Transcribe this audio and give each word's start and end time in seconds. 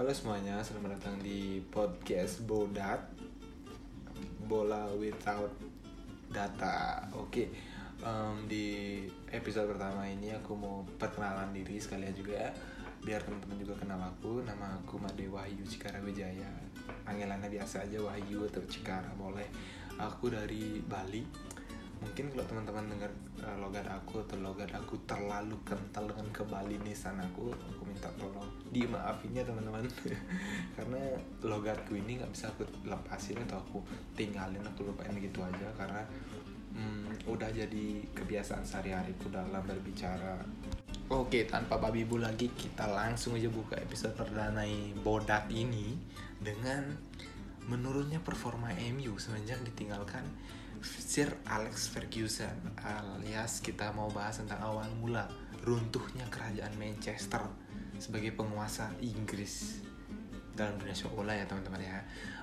Halo 0.00 0.16
semuanya, 0.16 0.64
selamat 0.64 0.96
datang 0.96 1.20
di 1.20 1.60
podcast 1.68 2.40
Bodat 2.48 3.04
Bola 4.48 4.88
Without 4.96 5.52
Data. 6.32 7.04
Oke, 7.20 7.52
em, 8.00 8.48
di 8.48 9.04
episode 9.28 9.68
pertama 9.68 10.08
ini 10.08 10.32
aku 10.32 10.56
mau 10.56 10.88
perkenalan 10.96 11.52
diri 11.52 11.76
sekalian 11.76 12.16
juga 12.16 12.48
Biar 13.04 13.20
teman-teman 13.20 13.60
juga 13.60 13.76
kenal 13.76 14.00
aku, 14.00 14.40
nama 14.40 14.80
aku 14.80 14.96
Made 14.96 15.28
Wahyu 15.28 15.68
Cikara 15.68 16.00
Wijaya. 16.00 16.48
Panggilannya 17.04 17.52
biasa 17.52 17.84
aja 17.84 18.00
Wahyu 18.00 18.48
atau 18.48 18.64
Cikara 18.64 19.12
boleh. 19.20 19.52
Aku 20.00 20.32
dari 20.32 20.80
Bali 20.80 21.28
mungkin 22.00 22.32
kalau 22.32 22.44
teman-teman 22.48 22.84
dengar 22.88 23.12
uh, 23.44 23.56
logat 23.60 23.84
aku 23.84 24.24
atau 24.24 24.40
logat 24.40 24.72
aku 24.72 24.96
terlalu 25.04 25.52
kental 25.68 26.08
dengan 26.08 26.28
kebalinisan 26.32 27.20
aku 27.20 27.52
aku 27.52 27.82
minta 27.84 28.08
tolong 28.16 28.48
dimaafin 28.72 29.36
ya 29.36 29.44
teman-teman. 29.44 29.84
Karena 30.76 31.00
logatku 31.44 31.92
ini 31.94 32.20
nggak 32.20 32.32
bisa 32.32 32.48
aku 32.48 32.64
lepasin 32.88 33.38
atau 33.44 33.60
aku 33.60 33.78
tinggalin 34.16 34.64
aku 34.64 34.88
lupain 34.88 35.12
gitu 35.20 35.44
aja. 35.44 35.68
Karena 35.76 36.00
hmm, 36.72 37.28
udah 37.28 37.50
jadi 37.52 37.86
kebiasaan 38.16 38.64
sehari-hariku 38.64 39.28
dalam 39.28 39.60
berbicara. 39.62 40.40
Oke, 41.10 41.42
tanpa 41.44 41.76
babi 41.76 42.06
bu 42.06 42.22
lagi 42.22 42.54
kita 42.54 42.86
langsung 42.86 43.34
aja 43.34 43.50
buka 43.50 43.74
episode 43.76 44.14
perdana 44.14 44.62
Bodat 45.02 45.50
ini 45.50 45.98
dengan 46.38 46.94
menurunnya 47.66 48.22
performa 48.22 48.72
MU 48.94 49.18
semenjak 49.18 49.60
ditinggalkan 49.66 50.22
Sir 50.80 51.28
Alex 51.44 51.92
Ferguson 51.92 52.72
alias 52.80 53.60
kita 53.60 53.92
mau 53.92 54.08
bahas 54.08 54.40
tentang 54.40 54.64
awal 54.64 54.88
mula 54.96 55.28
runtuhnya 55.60 56.24
kerajaan 56.32 56.72
Manchester 56.80 57.44
sebagai 58.00 58.32
penguasa 58.32 58.88
Inggris 59.04 59.84
dalam 60.56 60.80
dunia 60.80 60.96
sepak 60.96 61.14
bola 61.14 61.32
ya 61.36 61.44
teman-teman 61.44 61.80
ya. 61.80 62.00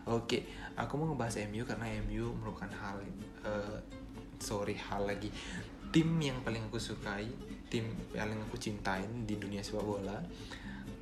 Oke, 0.08 0.46
aku 0.78 0.98
mau 0.98 1.10
ngebahas 1.12 1.44
MU 1.50 1.66
karena 1.66 1.86
MU 2.06 2.34
merupakan 2.38 2.70
hal 2.78 2.98
uh, 3.46 3.78
sorry 4.38 4.78
hal 4.78 5.10
lagi 5.10 5.34
tim 5.90 6.20
yang 6.22 6.38
paling 6.46 6.62
aku 6.70 6.78
sukai, 6.78 7.26
tim 7.74 7.90
paling 8.14 8.38
aku 8.46 8.58
cintain 8.62 9.26
di 9.26 9.36
dunia 9.38 9.66
sepak 9.66 9.82
bola 9.86 10.18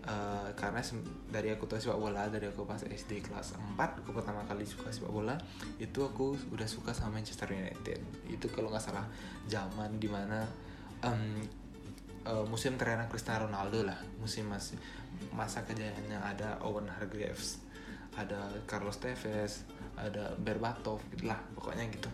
Uh, 0.06 0.53
karena 0.53 0.86
dari 1.34 1.50
aku 1.50 1.66
tahu 1.66 1.81
sepak 1.81 1.98
bola 1.98 2.30
dari 2.30 2.45
aku 2.45 2.61
pas 2.61 2.78
SD 2.78 3.25
kelas 3.25 3.58
4 3.58 4.06
aku 4.06 4.14
pertama 4.14 4.45
kali 4.45 4.62
suka 4.62 4.94
sepak 4.94 5.09
bola 5.09 5.34
itu 5.81 6.06
aku 6.06 6.38
udah 6.53 6.70
suka 6.70 6.94
sama 6.94 7.17
Manchester 7.17 7.50
United. 7.50 8.30
Itu 8.30 8.45
kalau 8.53 8.70
nggak 8.70 8.86
salah 8.86 9.09
zaman 9.50 9.97
di 9.97 10.06
mana 10.06 10.45
um, 11.02 11.42
uh, 12.25 12.45
musim 12.45 12.78
terakhir 12.78 13.09
Cristiano 13.09 13.50
Ronaldo 13.50 13.86
lah 13.86 13.97
musim 14.22 14.50
masih 14.50 14.78
masa 15.31 15.64
kejayaannya 15.64 16.19
ada 16.22 16.59
Owen 16.62 16.90
Hargreaves 16.90 17.62
ada 18.16 18.47
Carlos 18.67 19.00
Tevez 19.00 19.64
ada 19.95 20.36
Berbatov 20.36 21.00
lah 21.23 21.40
pokoknya 21.56 21.88
gitu. 21.92 22.12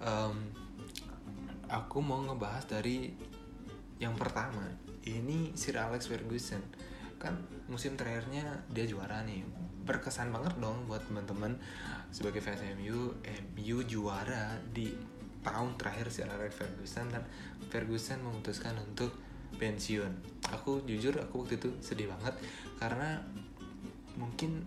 Um, 0.00 0.50
aku 1.66 2.00
mau 2.02 2.22
ngebahas 2.22 2.66
dari 2.66 3.12
yang 4.00 4.16
pertama 4.16 4.64
ini 5.06 5.52
Sir 5.54 5.76
Alex 5.78 6.08
Ferguson 6.08 6.62
kan 7.20 7.36
musim 7.68 7.94
terakhirnya 8.00 8.64
dia 8.72 8.88
juara 8.88 9.20
nih. 9.22 9.44
Berkesan 9.84 10.32
banget 10.32 10.56
dong 10.56 10.88
buat 10.88 11.04
teman-teman 11.04 11.60
sebagai 12.08 12.40
fans 12.40 12.64
MU 12.80 13.12
MU 13.54 13.76
juara 13.84 14.56
di 14.72 14.90
tahun 15.44 15.76
terakhir 15.76 16.08
si 16.12 16.20
Alex 16.24 16.52
Ferguson 16.56 17.06
dan 17.12 17.24
Ferguson 17.68 18.18
memutuskan 18.24 18.76
untuk 18.80 19.12
pensiun. 19.56 20.10
Aku 20.56 20.84
jujur 20.88 21.16
aku 21.20 21.44
waktu 21.44 21.60
itu 21.60 21.70
sedih 21.84 22.08
banget 22.08 22.34
karena 22.80 23.20
mungkin 24.16 24.64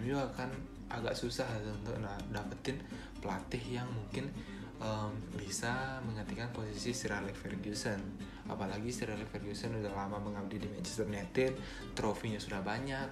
MU 0.00 0.16
akan 0.16 0.50
agak 0.86 1.18
susah 1.18 1.46
untuk 1.66 1.98
dapetin 2.30 2.78
pelatih 3.18 3.82
yang 3.82 3.88
mungkin 3.90 4.30
um, 4.78 5.10
bisa 5.34 5.98
menggantikan 6.06 6.48
posisi 6.54 6.94
Sir 6.94 7.16
Alex 7.16 7.36
Ferguson 7.36 8.00
apalagi 8.46 8.90
Sir 8.90 9.10
Alex 9.10 9.28
Ferguson 9.30 9.78
udah 9.78 9.92
lama 9.94 10.18
mengabdi 10.22 10.62
di 10.62 10.68
Manchester 10.70 11.06
United 11.06 11.52
trofinya 11.94 12.38
sudah 12.38 12.62
banyak. 12.62 13.08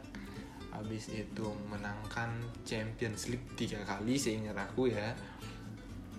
Habis 0.75 1.07
itu 1.15 1.47
menangkan 1.71 2.35
Champions 2.67 3.31
League 3.31 3.47
tiga 3.55 3.79
kali 3.87 4.19
seingat 4.19 4.59
aku 4.59 4.91
ya. 4.91 5.15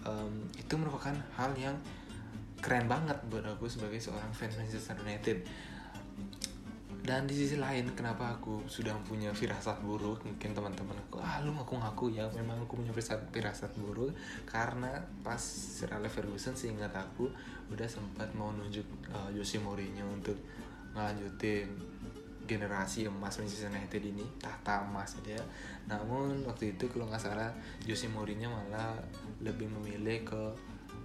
Um, 0.05 0.47
itu 0.55 0.77
merupakan 0.77 1.15
hal 1.35 1.51
yang 1.57 1.75
keren 2.61 2.87
banget 2.87 3.17
buat 3.27 3.43
aku 3.43 3.67
sebagai 3.67 3.99
seorang 3.99 4.31
fans 4.31 4.55
Manchester 4.55 4.95
United 5.01 5.43
dan 7.05 7.29
di 7.29 7.37
sisi 7.37 7.61
lain 7.61 7.93
kenapa 7.93 8.33
aku 8.33 8.65
sudah 8.65 8.97
punya 9.05 9.29
firasat 9.29 9.77
buruk? 9.85 10.25
Mungkin 10.25 10.57
teman-teman 10.57 10.97
aku 11.05 11.21
ah 11.21 11.37
lu 11.45 11.53
ngaku-ngaku 11.53 12.17
ya 12.17 12.25
memang 12.33 12.65
aku 12.65 12.81
punya 12.81 12.89
firasat 12.89 13.29
firasat 13.29 13.71
buruk. 13.77 14.09
Karena 14.49 14.89
pas 15.21 15.37
Sir 15.39 15.93
Alex 15.93 16.17
Ferguson 16.17 16.57
seingat 16.57 16.91
aku 16.97 17.29
udah 17.69 17.85
sempat 17.85 18.33
mau 18.33 18.49
nunjuk 18.49 18.85
uh, 19.13 19.29
Jose 19.29 19.61
Mourinho 19.61 20.09
untuk 20.09 20.35
ngelanjutin 20.97 21.69
generasi 22.45 23.09
emas 23.09 23.41
Manchester 23.41 23.73
United 23.73 24.01
ini 24.05 24.25
tahta 24.37 24.85
emas 24.85 25.17
ya 25.25 25.41
namun 25.89 26.45
waktu 26.45 26.77
itu 26.77 26.85
kalau 26.93 27.09
nggak 27.09 27.21
salah 27.21 27.49
Jose 27.83 28.05
Mourinho 28.05 28.53
malah 28.53 28.93
lebih 29.41 29.65
memilih 29.65 30.21
ke 30.21 30.41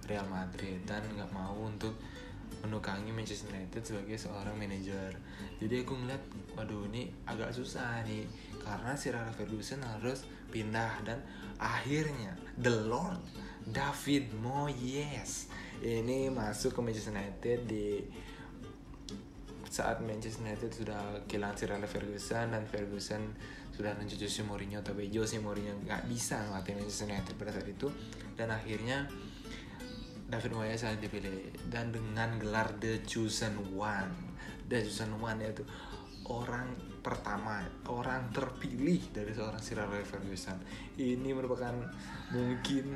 Real 0.05 0.25
Madrid 0.29 0.81
dan 0.85 1.01
nggak 1.17 1.33
mau 1.33 1.57
untuk 1.65 1.97
menukangi 2.61 3.09
Manchester 3.09 3.49
United 3.51 3.81
sebagai 3.81 4.17
seorang 4.17 4.55
manajer. 4.55 5.17
Jadi 5.57 5.75
aku 5.81 5.97
ngeliat, 5.97 6.23
waduh 6.53 6.85
ini 6.93 7.09
agak 7.25 7.51
susah 7.53 8.05
nih 8.05 8.25
karena 8.61 8.93
si 8.93 9.09
Alex 9.09 9.35
Ferguson 9.35 9.81
harus 9.81 10.25
pindah 10.53 11.01
dan 11.01 11.19
akhirnya 11.57 12.37
The 12.59 12.73
Lord 12.85 13.21
David 13.65 14.33
Moyes 14.37 15.49
ini 15.81 16.29
masuk 16.29 16.77
ke 16.77 16.79
Manchester 16.81 17.13
United 17.13 17.59
di 17.65 18.01
saat 19.71 20.03
Manchester 20.03 20.43
United 20.43 20.69
sudah 20.69 20.99
kehilangan 21.31 21.55
Sir 21.55 21.71
Alex 21.71 21.89
Ferguson 21.95 22.45
dan 22.51 22.63
Ferguson 22.67 23.23
sudah 23.71 23.95
nunjuk 23.95 24.27
Jose 24.27 24.43
Mourinho 24.43 24.83
tapi 24.83 25.07
Jose 25.07 25.39
Mourinho 25.39 25.71
nggak 25.87 26.11
bisa 26.11 26.43
ngelatih 26.43 26.75
Manchester 26.75 27.07
United 27.07 27.33
pada 27.39 27.51
saat 27.55 27.67
itu 27.71 27.87
dan 28.35 28.51
akhirnya 28.51 29.07
David 30.31 30.55
Moyes 30.55 30.87
yang 30.87 30.97
dipilih. 30.97 31.51
Dan 31.67 31.91
dengan 31.91 32.39
gelar 32.39 32.71
The 32.79 33.03
Chosen 33.03 33.75
One. 33.75 34.39
The 34.71 34.87
Chosen 34.87 35.19
One 35.19 35.43
yaitu 35.43 35.67
orang 36.31 36.71
pertama 37.01 37.65
orang 37.89 38.29
terpilih 38.29 39.11
dari 39.11 39.33
seorang 39.33 39.59
Sir 39.59 39.81
Alex 39.81 40.05
Ferguson 40.05 40.53
ini 41.01 41.33
merupakan 41.33 41.73
mungkin 42.29 42.93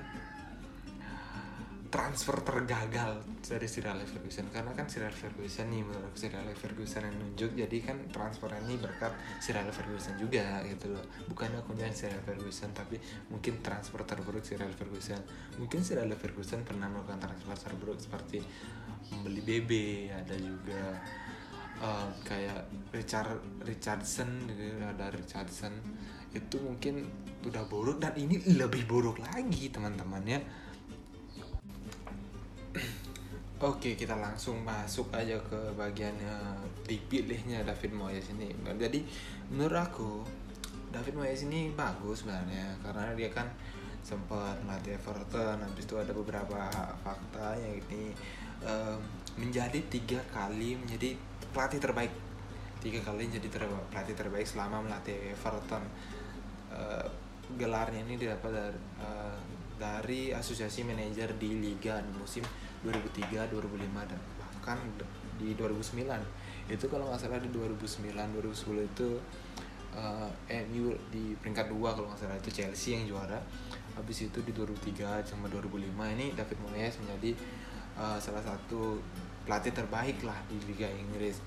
transfer 1.96 2.36
tergagal 2.44 3.24
dari 3.40 3.72
Sir 3.72 3.88
Alex 3.88 4.12
Ferguson 4.12 4.52
karena 4.52 4.76
kan 4.76 4.84
Sir 4.92 5.08
Alex 5.08 5.16
Ferguson 5.16 5.72
nih 5.72 5.80
menurut 5.80 6.12
Sir 6.12 6.36
Alex 6.36 6.60
Ferguson 6.60 7.08
yang 7.08 7.16
nunjuk 7.16 7.56
jadi 7.56 7.78
kan 7.88 7.98
transfer 8.12 8.52
ini 8.52 8.76
berkat 8.76 9.16
Sir 9.40 9.56
Alex 9.56 9.80
Ferguson 9.80 10.20
juga 10.20 10.60
gitu 10.68 10.92
loh. 10.92 11.08
Bukan 11.32 11.56
aku 11.56 11.72
yang 11.80 11.96
Sir 11.96 12.12
Alex 12.12 12.28
Ferguson 12.28 12.76
tapi 12.76 13.00
mungkin 13.32 13.64
transfer 13.64 14.04
terburuk 14.04 14.44
Sir 14.44 14.60
Alex 14.60 14.76
Ferguson 14.76 15.24
mungkin 15.56 15.80
Sir 15.88 16.04
Alex 16.04 16.20
Ferguson 16.20 16.68
pernah 16.68 16.92
melakukan 16.92 17.32
transfer 17.32 17.56
terburuk 17.64 17.96
seperti 17.96 18.44
membeli 19.16 19.40
BB 19.40 19.72
ada 20.12 20.36
juga 20.36 21.00
uh, 21.80 22.12
kayak 22.28 22.92
Richard 22.92 23.40
Richardson 23.64 24.44
gitu 24.52 24.84
ada 24.84 25.16
Richardson. 25.16 25.72
Itu 26.36 26.60
mungkin 26.60 27.08
udah 27.48 27.64
buruk 27.72 28.04
dan 28.04 28.20
ini 28.20 28.44
lebih 28.52 28.84
buruk 28.84 29.24
lagi 29.24 29.72
teman-teman 29.72 30.26
ya 30.28 30.44
Oke, 33.56 33.96
kita 33.96 34.20
langsung 34.20 34.68
masuk 34.68 35.08
aja 35.16 35.40
ke 35.40 35.56
bagian 35.80 36.12
uh, 36.28 36.60
dipilihnya 36.84 37.64
David 37.64 37.96
Moyes 37.96 38.28
ini. 38.36 38.52
Jadi 38.76 39.00
menurut 39.48 39.80
aku 39.80 40.12
David 40.92 41.16
Moyes 41.16 41.48
ini 41.48 41.72
bagus 41.72 42.28
sebenarnya 42.28 42.76
karena 42.84 43.16
dia 43.16 43.32
kan 43.32 43.48
sempat 44.04 44.60
melatih 44.68 45.00
Everton, 45.00 45.64
habis 45.64 45.88
itu 45.88 45.96
ada 45.96 46.12
beberapa 46.12 46.68
fakta 47.00 47.56
yang 47.56 47.80
ini 47.80 48.12
um, 48.60 49.00
menjadi 49.40 49.80
tiga 49.88 50.20
kali 50.36 50.76
menjadi 50.76 51.16
pelatih 51.56 51.80
terbaik, 51.80 52.12
tiga 52.84 53.08
kali 53.08 53.32
jadi 53.32 53.48
ter 53.48 53.64
pelatih 53.88 54.20
terbaik 54.20 54.44
selama 54.44 54.84
melatih 54.84 55.32
Everton. 55.32 55.84
Uh, 56.76 57.08
gelarnya 57.56 58.04
ini 58.04 58.20
didapat 58.20 58.52
dari, 58.52 58.80
uh, 59.00 59.40
dari 59.80 60.22
asosiasi 60.36 60.84
manajer 60.84 61.40
di 61.40 61.56
liga 61.56 62.04
musim 62.20 62.44
2003, 62.86 63.50
2005 63.50 64.10
dan 64.10 64.20
bahkan 64.38 64.78
di 65.36 65.58
2009 65.58 66.06
itu 66.66 66.86
kalau 66.90 67.12
nggak 67.12 67.22
salah 67.22 67.38
di 67.38 67.50
2009 67.54 68.10
2010 68.10 68.90
itu 68.90 69.10
uh, 69.94 70.30
MU 70.70 70.90
di 71.14 71.38
peringkat 71.38 71.70
dua 71.70 71.94
kalau 71.94 72.10
nggak 72.10 72.22
salah 72.26 72.38
itu 72.38 72.50
Chelsea 72.50 72.98
yang 72.98 73.06
juara. 73.10 73.40
Habis 73.96 74.28
itu 74.28 74.40
di 74.44 74.52
2003 74.52 75.24
sama 75.24 75.48
2005 75.48 75.88
ini 76.20 76.36
David 76.36 76.58
Moyes 76.68 77.00
menjadi 77.00 77.32
uh, 77.96 78.18
salah 78.20 78.44
satu 78.44 79.00
pelatih 79.48 79.72
terbaik 79.72 80.20
lah 80.26 80.36
di 80.50 80.58
Liga 80.68 80.90
Inggris. 80.90 81.40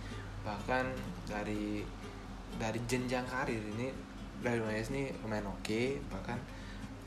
Bahkan 0.47 0.85
dari 1.29 1.83
dari 2.57 2.81
jenjang 2.89 3.27
karir 3.29 3.61
ini 3.61 3.93
David 4.41 4.63
Moyes 4.65 4.89
ini 4.95 5.11
lumayan 5.21 5.51
oke 5.51 5.99
bahkan 6.09 6.39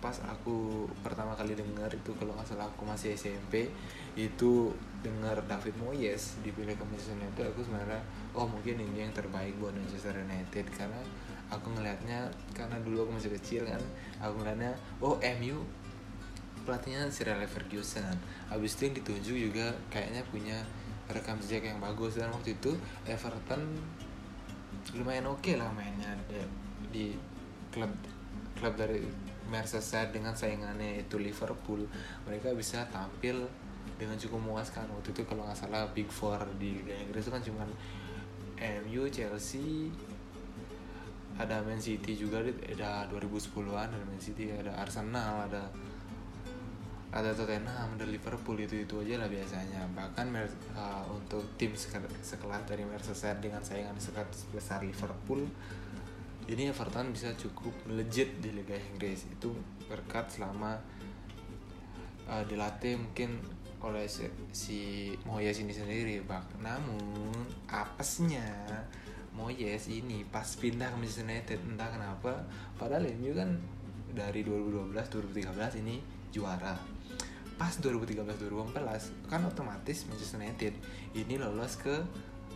pas 0.01 0.17
aku 0.25 0.89
pertama 1.05 1.37
kali 1.37 1.53
dengar 1.53 1.87
itu 1.93 2.11
kalau 2.17 2.33
nggak 2.33 2.49
salah 2.49 2.65
aku 2.65 2.83
masih 2.89 3.13
SMP 3.13 3.69
itu 4.17 4.73
dengar 5.05 5.37
David 5.45 5.77
Moyes 5.77 6.41
dipilih 6.41 6.73
ke 6.73 6.83
Manchester 6.83 7.21
United 7.21 7.45
aku 7.53 7.61
sebenarnya 7.61 8.01
oh 8.33 8.49
mungkin 8.49 8.81
ini 8.81 9.05
yang 9.05 9.13
terbaik 9.13 9.53
buat 9.61 9.77
Manchester 9.77 10.17
United 10.17 10.65
karena 10.73 10.97
aku 11.53 11.69
ngelihatnya 11.77 12.33
karena 12.57 12.81
dulu 12.81 13.05
aku 13.05 13.11
masih 13.21 13.31
kecil 13.37 13.61
kan 13.69 13.81
aku 14.17 14.41
ngelihatnya 14.41 14.73
oh 15.05 15.21
MU 15.37 15.61
pelatihnya 16.61 17.09
Sir 17.09 17.33
Alex 17.33 17.57
Ferguson. 17.57 18.15
Habis 18.49 18.77
itu 18.77 18.81
yang 18.85 18.95
ditunjuk 19.01 19.37
juga 19.49 19.67
kayaknya 19.89 20.21
punya 20.29 20.57
rekam 21.09 21.35
jejak 21.43 21.67
yang 21.67 21.79
bagus 21.81 22.15
dan 22.15 22.31
waktu 22.31 22.55
itu 22.55 22.71
Everton 23.03 23.59
lumayan 24.95 25.27
oke 25.27 25.43
okay 25.43 25.59
lah 25.59 25.67
mainnya 25.75 26.15
di, 26.31 26.39
di 26.89 27.05
klub 27.69 27.91
klub 28.55 28.73
dari 28.79 29.03
Merseyside 29.51 30.15
dengan 30.15 30.31
saingannya 30.31 31.03
itu 31.03 31.19
Liverpool. 31.19 31.83
Mereka 32.23 32.55
bisa 32.55 32.87
tampil 32.87 33.43
dengan 33.99 34.15
cukup 34.17 34.39
memuaskan 34.41 34.89
waktu 34.95 35.13
itu 35.13 35.21
kalau 35.27 35.45
nggak 35.45 35.59
salah 35.59 35.85
Big 35.91 36.07
Four 36.09 36.39
di 36.57 36.81
Liga 36.81 36.95
Inggris 36.95 37.27
itu 37.27 37.31
kan 37.35 37.43
cuma 37.43 37.63
MU, 38.61 39.09
Chelsea, 39.09 39.91
ada 41.37 41.61
Man 41.65 41.81
City 41.81 42.17
juga 42.17 42.41
ada 42.41 43.05
2010-an 43.09 43.89
ada 43.89 44.05
Man 44.05 44.21
City 44.21 44.53
ada 44.53 44.73
Arsenal 44.77 45.49
ada 45.49 45.63
ada 47.11 47.35
Tottenham 47.35 47.99
ada 47.99 48.05
Liverpool 48.07 48.55
itu 48.63 48.87
itu 48.87 48.95
aja 49.03 49.19
lah 49.19 49.27
biasanya. 49.27 49.83
Bahkan 49.91 50.25
uh, 50.31 51.03
untuk 51.11 51.43
tim 51.59 51.75
sekelas 51.75 52.63
dari 52.63 52.87
Merseyside 52.87 53.43
dengan 53.43 53.59
saingan 53.59 53.99
sekelas 53.99 54.47
besar 54.55 54.79
Liverpool 54.79 55.43
ini 56.49 56.71
Everton 56.71 57.13
bisa 57.13 57.35
cukup 57.37 57.73
legit 57.91 58.41
di 58.41 58.49
Liga 58.49 58.73
Inggris. 58.73 59.29
Itu 59.29 59.53
berkat 59.85 60.33
selama 60.33 60.79
uh, 62.25 62.43
dilatih 62.47 62.97
mungkin 62.97 63.37
oleh 63.81 64.05
si, 64.05 64.29
si 64.53 64.79
Moyes 65.25 65.61
ini 65.61 65.73
sendiri 65.73 66.21
bak. 66.25 66.61
Namun 66.61 67.33
apesnya 67.69 68.45
Moyes 69.33 69.89
ini 69.89 70.25
pas 70.25 70.47
pindah 70.57 70.89
ke 70.89 70.95
Manchester 70.97 71.25
United 71.25 71.59
entah 71.65 71.89
kenapa 71.89 72.45
padahal 72.77 73.09
MU 73.17 73.31
kan 73.33 73.57
dari 74.11 74.41
2012 74.41 74.93
2013 74.93 75.81
ini 75.81 76.01
juara. 76.33 76.77
Pas 77.61 77.77
2013-2014 77.77 79.29
kan 79.29 79.45
otomatis 79.45 80.09
Manchester 80.09 80.41
United 80.41 80.73
ini 81.13 81.37
lolos 81.37 81.77
ke 81.77 82.01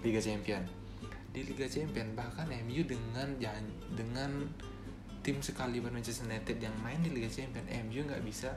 Liga 0.01 0.17
Champion 0.17 0.84
di 1.35 1.43
Liga 1.43 1.67
Champion. 1.67 2.15
Bahkan 2.15 2.47
MU 2.63 2.81
dengan 2.87 3.35
dengan 3.91 4.31
tim 5.19 5.43
sekali 5.43 5.83
Manchester 5.83 6.31
United 6.31 6.57
yang 6.63 6.75
main 6.79 7.03
di 7.03 7.11
Liga 7.11 7.27
Champion 7.27 7.67
MU 7.91 7.99
nggak 8.07 8.23
bisa 8.23 8.55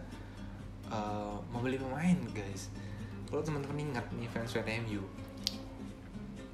uh, 0.86 1.42
membeli 1.50 1.82
pemain 1.82 2.18
guys. 2.30 2.70
Kalau 3.26 3.42
teman-teman 3.42 3.90
ingat 3.90 4.06
nih 4.14 4.30
fans 4.30 4.54
fans 4.54 4.70
MU 4.86 5.02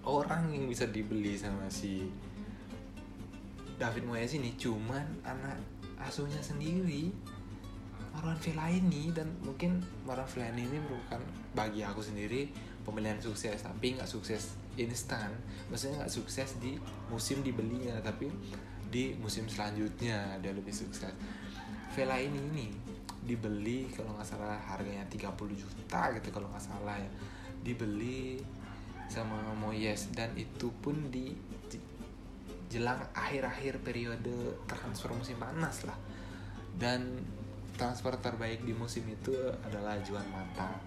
orang 0.05 0.53
yang 0.53 0.69
bisa 0.69 0.85
dibeli 0.89 1.37
sama 1.37 1.69
si 1.73 2.09
David 3.81 4.05
Moyes 4.07 4.37
ini 4.37 4.55
cuman 4.55 5.25
anak 5.25 5.59
asuhnya 5.99 6.39
sendiri 6.45 7.11
Marwan 8.15 8.39
Fellaini. 8.39 9.11
Dan 9.11 9.35
mungkin 9.43 9.83
Marwan 10.07 10.29
Fellaini 10.29 10.63
ini 10.69 10.79
merupakan 10.79 11.21
bagi 11.57 11.83
aku 11.83 12.01
sendiri 12.05 12.47
pemilihan 12.85 13.19
sukses 13.19 13.57
tapi 13.65 13.97
nggak 13.97 14.07
sukses 14.07 14.55
instan. 14.77 15.33
Maksudnya 15.73 16.05
nggak 16.05 16.13
sukses 16.13 16.61
di 16.61 16.77
musim 17.09 17.41
dibelinya 17.41 17.99
tapi 18.05 18.29
di 18.93 19.17
musim 19.19 19.49
selanjutnya 19.49 20.39
dia 20.39 20.53
lebih 20.53 20.71
sukses. 20.71 21.11
Fellaini 21.97 22.39
ini 22.39 22.69
dibeli 23.25 23.89
kalau 23.89 24.13
nggak 24.15 24.29
salah 24.29 24.61
harganya 24.69 25.09
30 25.09 25.33
juta 25.57 26.13
gitu 26.15 26.29
kalau 26.31 26.47
nggak 26.53 26.63
salah 26.63 27.01
ya. 27.01 27.11
Dibeli 27.65 28.39
sama 29.09 29.53
Moyes 29.57 30.13
dan 30.13 30.37
itu 30.37 30.69
pun 30.85 31.09
di 31.09 31.33
jelang 32.69 32.99
akhir-akhir 33.15 33.81
periode 33.81 34.61
transfer 34.69 35.11
musim 35.17 35.41
panas 35.41 35.89
lah. 35.89 35.97
Dan 36.75 37.23
transfer 37.75 38.15
terbaik 38.19 38.63
di 38.63 38.75
musim 38.75 39.07
itu 39.11 39.35
adalah 39.67 39.99
Juan 40.03 40.27
Mata 40.31 40.79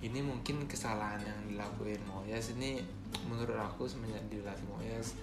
ini 0.00 0.24
mungkin 0.24 0.64
kesalahan 0.64 1.20
yang 1.20 1.40
dilakuin 1.52 2.00
Moyes. 2.08 2.56
Ini 2.56 2.80
menurut 3.28 3.56
aku 3.60 3.84
semenjak 3.84 4.24
dilatih 4.32 4.66
Moyes 4.72 5.16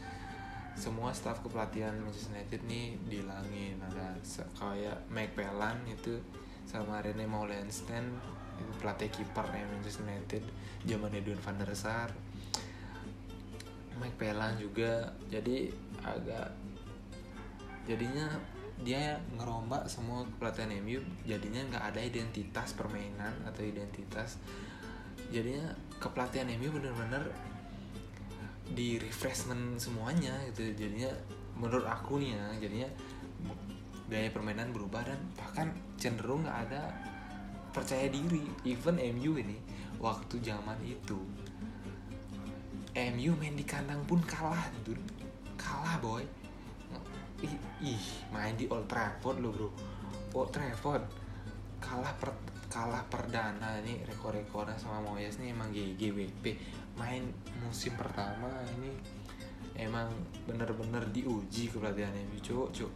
semua 0.77 1.09
staff 1.09 1.41
kepelatihan 1.41 1.97
Manchester 1.97 2.37
United 2.37 2.61
nih 2.69 2.93
dihilangin. 3.09 3.81
Ada 3.81 4.21
kayak 4.53 4.97
Mike 5.09 5.33
Pelan 5.33 5.81
itu 5.89 6.21
sama 6.69 7.01
Rene 7.01 7.25
Maulenstein 7.25 8.13
itu 8.57 8.71
pelatih 8.77 9.09
kiper 9.09 9.45
Manchester 9.49 10.05
United 10.05 10.43
zaman 10.85 11.17
Edwin 11.17 11.41
van 11.41 11.57
der 11.57 11.73
Sar. 11.73 12.13
Mike 13.97 14.21
Pelan 14.21 14.61
juga. 14.61 15.09
Jadi 15.33 15.73
agak 16.05 16.53
jadinya 17.89 18.29
dia 18.85 19.17
ngerombak 19.33 19.89
semua 19.89 20.21
pelatihan 20.37 20.69
MU 20.85 21.01
jadinya 21.25 21.65
nggak 21.73 21.83
ada 21.93 22.01
identitas 22.01 22.77
permainan 22.77 23.33
atau 23.49 23.65
identitas. 23.65 24.37
Jadinya 25.33 25.73
kepelatihan 25.97 26.45
MU 26.61 26.69
bener-bener 26.69 27.33
di 28.69 29.01
refreshment 29.01 29.81
semuanya 29.81 30.37
gitu. 30.53 30.69
Jadinya 30.77 31.09
menurut 31.57 31.89
aku 31.89 32.21
nih 32.21 32.37
ya 32.37 32.45
jadinya 32.61 32.89
gaya 34.07 34.29
permainan 34.31 34.71
berubah 34.71 35.03
dan 35.03 35.19
bahkan 35.35 35.73
cenderung 35.97 36.45
nggak 36.45 36.59
ada 36.69 36.93
percaya 37.73 38.05
diri. 38.13 38.45
Even 38.61 39.01
MU 39.17 39.41
ini 39.41 39.57
waktu 39.97 40.37
zaman 40.45 40.77
itu 40.85 41.17
MU 42.93 43.31
main 43.41 43.57
di 43.57 43.65
kandang 43.65 44.05
pun 44.05 44.21
kalah 44.21 44.69
dude. 44.85 45.01
Kalah 45.57 45.97
boy 45.97 46.21
ih, 47.43 47.55
ih 47.85 48.05
main 48.33 48.57
di 48.57 48.65
Old 48.69 48.89
Trafford 48.89 49.37
lo 49.41 49.49
bro. 49.53 49.69
Old 50.33 50.49
Trafford 50.49 51.03
kalah 51.77 52.13
per 52.17 52.33
kalah 52.67 53.05
perdana 53.07 53.79
ini 53.79 54.03
rekor-rekornya 54.03 54.75
sama 54.75 54.99
Moyes 54.99 55.39
nih 55.39 55.55
emang 55.55 55.71
GGWP 55.71 56.43
main 56.99 57.23
musim 57.63 57.95
pertama 57.95 58.51
ini 58.75 58.91
emang 59.79 60.11
bener-bener 60.43 61.05
diuji 61.13 61.71
kepelatihan 61.71 62.11
MU 62.27 62.39
cuk 62.41 62.67
cuk. 62.73 62.91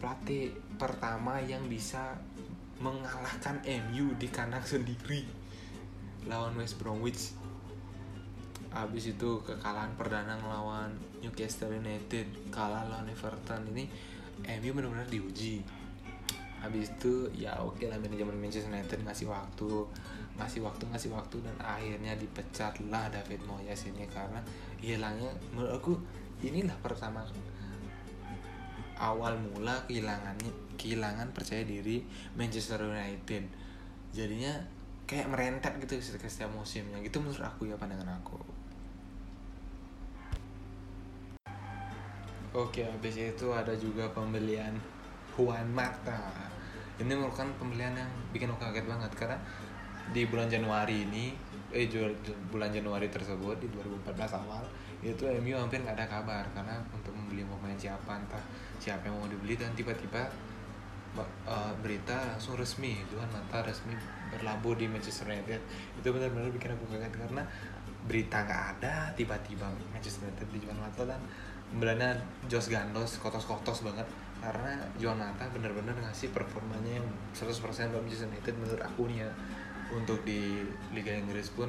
Pelatih 0.00 0.54
pertama 0.80 1.40
yang 1.44 1.64
bisa 1.68 2.16
mengalahkan 2.80 3.60
MU 3.88 4.16
di 4.16 4.28
kandang 4.32 4.64
sendiri 4.64 5.28
lawan 6.28 6.56
West 6.56 6.80
Bromwich 6.80 7.36
habis 8.70 9.10
itu 9.10 9.42
kekalahan 9.42 9.90
perdana 9.98 10.38
ngelawan 10.38 10.94
Newcastle 11.18 11.74
United 11.74 12.26
kalah 12.54 12.86
lawan 12.86 13.10
Everton 13.10 13.66
ini 13.74 13.90
MU 14.46 14.70
benar-benar 14.70 15.10
diuji. 15.10 15.60
Habis 16.62 16.94
itu 16.94 17.26
ya 17.34 17.58
oke 17.58 17.82
okay 17.82 17.86
lah 17.90 17.98
manajemen 17.98 18.38
Manchester 18.38 18.70
United 18.70 19.02
ngasih 19.02 19.26
waktu 19.26 19.70
ngasih 20.38 20.60
waktu 20.62 20.84
ngasih 20.86 21.10
waktu 21.12 21.36
dan 21.42 21.56
akhirnya 21.58 22.14
dipecat 22.14 22.78
lah 22.88 23.10
David 23.10 23.42
Moyes 23.44 23.84
ini 23.90 24.06
karena 24.06 24.40
hilangnya 24.78 25.34
menurut 25.52 25.72
aku 25.76 25.92
inilah 26.40 26.76
pertama 26.80 27.26
awal 29.00 29.36
mula 29.40 29.84
kehilangannya 29.88 30.52
kehilangan 30.76 31.32
percaya 31.34 31.66
diri 31.66 32.06
Manchester 32.38 32.86
United. 32.86 33.44
Jadinya 34.14 34.52
kayak 35.10 35.26
merentet 35.26 35.74
gitu 35.82 35.98
setiap 35.98 36.52
musimnya. 36.54 37.02
Gitu 37.02 37.18
menurut 37.18 37.42
aku 37.42 37.66
ya 37.66 37.74
pandangan 37.74 38.20
aku 38.20 38.49
Oke, 42.50 42.82
habis 42.82 43.14
itu 43.14 43.46
ada 43.54 43.70
juga 43.78 44.10
pembelian 44.10 44.74
Juan 45.38 45.70
Mata. 45.70 46.34
Ini 46.98 47.14
merupakan 47.14 47.46
pembelian 47.54 47.94
yang 47.94 48.10
bikin 48.34 48.50
aku 48.50 48.66
kaget 48.66 48.90
banget 48.90 49.10
karena 49.14 49.38
di 50.10 50.26
bulan 50.26 50.50
Januari 50.50 51.06
ini, 51.06 51.30
eh 51.70 51.86
bulan 52.50 52.74
Januari 52.74 53.06
tersebut 53.06 53.54
di 53.62 53.70
2014 53.70 54.42
awal 54.42 54.66
itu 54.98 55.30
MU 55.40 55.54
hampir 55.54 55.78
nggak 55.78 55.94
ada 55.94 56.10
kabar 56.10 56.44
karena 56.50 56.76
untuk 56.90 57.14
membeli 57.14 57.46
pemain 57.46 57.78
siapa 57.78 58.20
entah 58.20 58.42
siapa 58.76 59.08
yang 59.08 59.16
mau 59.16 59.30
dibeli 59.30 59.56
dan 59.56 59.72
tiba-tiba 59.72 60.28
uh, 61.16 61.72
berita 61.80 62.34
langsung 62.34 62.58
resmi 62.58 63.00
Juan 63.08 63.30
Mata 63.32 63.64
resmi 63.64 63.96
berlabuh 64.28 64.76
di 64.76 64.90
Manchester 64.92 65.30
United 65.32 65.62
itu 65.96 66.08
benar-benar 66.12 66.52
bikin 66.52 66.76
aku 66.76 66.84
kaget 66.92 67.14
karena 67.16 67.42
berita 68.04 68.44
nggak 68.44 68.62
ada 68.76 68.94
tiba-tiba 69.16 69.72
Manchester 69.88 70.28
United 70.28 70.48
dijual 70.52 70.76
Mata 70.76 71.08
dan 71.08 71.22
pembeliannya 71.70 72.18
Jos 72.50 72.68
Gandos 72.68 73.18
kotos-kotos 73.22 73.86
banget. 73.86 74.06
Karena 74.40 74.72
Mata 75.14 75.44
bener-bener 75.52 75.92
ngasih 76.00 76.32
performanya 76.32 76.96
yang 76.98 77.06
100% 77.36 77.92
buat 77.92 78.02
Manchester 78.02 78.28
United 78.28 78.54
menurut 78.56 78.82
aku 78.82 79.06
nih 79.10 79.24
ya. 79.24 79.30
Untuk 79.90 80.22
di 80.22 80.62
Liga 80.94 81.10
Inggris 81.10 81.50
pun 81.50 81.66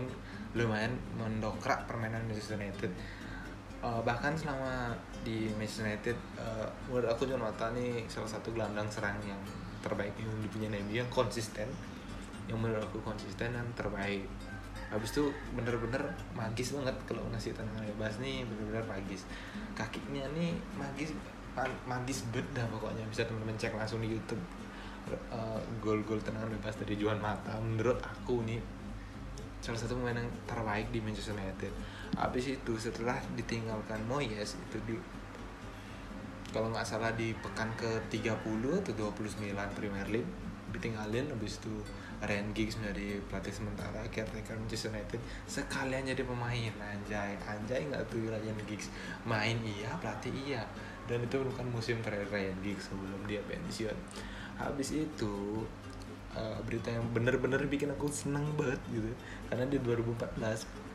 lumayan 0.54 0.94
mendokrak 1.18 1.90
permainan 1.90 2.22
Manchester 2.30 2.58
United. 2.58 2.92
Uh, 3.82 3.98
bahkan 4.06 4.38
selama 4.38 4.94
di 5.26 5.50
Manchester 5.58 5.90
United 5.90 6.18
uh, 6.38 6.70
menurut 6.86 7.10
aku 7.10 7.26
John 7.26 7.42
Mata 7.42 7.74
nih 7.74 8.06
salah 8.06 8.30
satu 8.30 8.54
gelandang 8.54 8.86
serang 8.94 9.18
yang 9.26 9.42
terbaik 9.82 10.14
yang 10.22 10.30
dipunya 10.46 10.70
MU 10.70 10.94
yang 10.94 11.10
konsisten. 11.10 11.66
Yang 12.46 12.58
menurut 12.62 12.84
aku 12.86 13.02
konsisten 13.02 13.58
dan 13.58 13.68
terbaik 13.74 14.26
habis 14.92 15.16
itu 15.16 15.24
bener-bener 15.56 16.04
magis 16.36 16.76
banget 16.76 16.92
kalau 17.08 17.24
ngasih 17.32 17.56
tendangan 17.56 17.88
bebas 17.96 18.20
nih 18.20 18.44
bener-bener 18.44 18.84
magis. 18.84 19.24
Kakinya 19.72 20.28
nih 20.36 20.52
magis 20.76 21.16
magis 21.88 22.28
beda 22.36 22.68
pokoknya. 22.68 23.08
Bisa 23.08 23.24
teman-teman 23.24 23.56
cek 23.56 23.72
langsung 23.72 24.04
di 24.04 24.12
YouTube. 24.12 24.44
Uh, 25.32 25.58
gol-gol 25.82 26.20
tendangan 26.22 26.52
bebas 26.52 26.76
dari 26.76 27.00
Juan 27.00 27.18
Mata. 27.24 27.56
Menurut 27.64 27.98
aku 28.04 28.44
nih 28.44 28.60
salah 29.64 29.80
satu 29.80 29.96
pemain 29.96 30.20
yang 30.20 30.30
terbaik 30.44 30.92
di 30.92 31.00
Manchester 31.00 31.40
United. 31.40 31.72
Habis 32.20 32.60
itu 32.60 32.74
setelah 32.76 33.16
ditinggalkan 33.40 34.04
Moyes 34.12 34.60
itu 34.60 34.78
di 34.84 34.96
kalau 36.52 36.68
nggak 36.68 36.84
salah 36.84 37.16
di 37.16 37.32
pekan 37.40 37.72
ke 37.80 37.88
30 38.12 38.44
atau 38.84 38.94
29 39.08 39.56
Premier 39.72 40.08
League 40.12 40.28
ditinggalin. 40.76 41.32
Habis 41.32 41.64
itu 41.64 41.80
Ryan 42.22 42.54
Giggs 42.54 42.78
menjadi 42.78 43.18
pelatih 43.26 43.50
sementara 43.50 44.06
caretaker 44.14 44.54
Manchester 44.54 44.94
United. 44.94 45.20
Sekalian 45.50 46.06
jadi 46.06 46.22
pemain 46.22 46.74
anjay. 46.78 47.34
Anjay 47.42 47.82
nggak 47.90 48.06
tuh 48.14 48.30
Ryan 48.30 48.58
Giggs? 48.70 48.94
Main 49.26 49.58
iya 49.66 49.98
pelatih 49.98 50.30
iya. 50.46 50.62
Dan 51.10 51.26
itu 51.26 51.42
bukan 51.42 51.66
musim 51.74 51.98
terakhir 52.06 52.30
Ryan 52.30 52.58
Giggs 52.62 52.94
sebelum 52.94 53.26
dia 53.26 53.42
pensiun. 53.50 53.98
Habis 54.62 54.94
itu 54.94 55.66
uh, 56.38 56.62
berita 56.62 56.94
yang 56.94 57.10
bener-bener 57.10 57.66
bikin 57.66 57.90
aku 57.90 58.06
senang 58.14 58.46
banget 58.54 58.78
gitu. 58.94 59.10
Karena 59.50 59.66
di 59.66 59.82
2014 59.82 60.92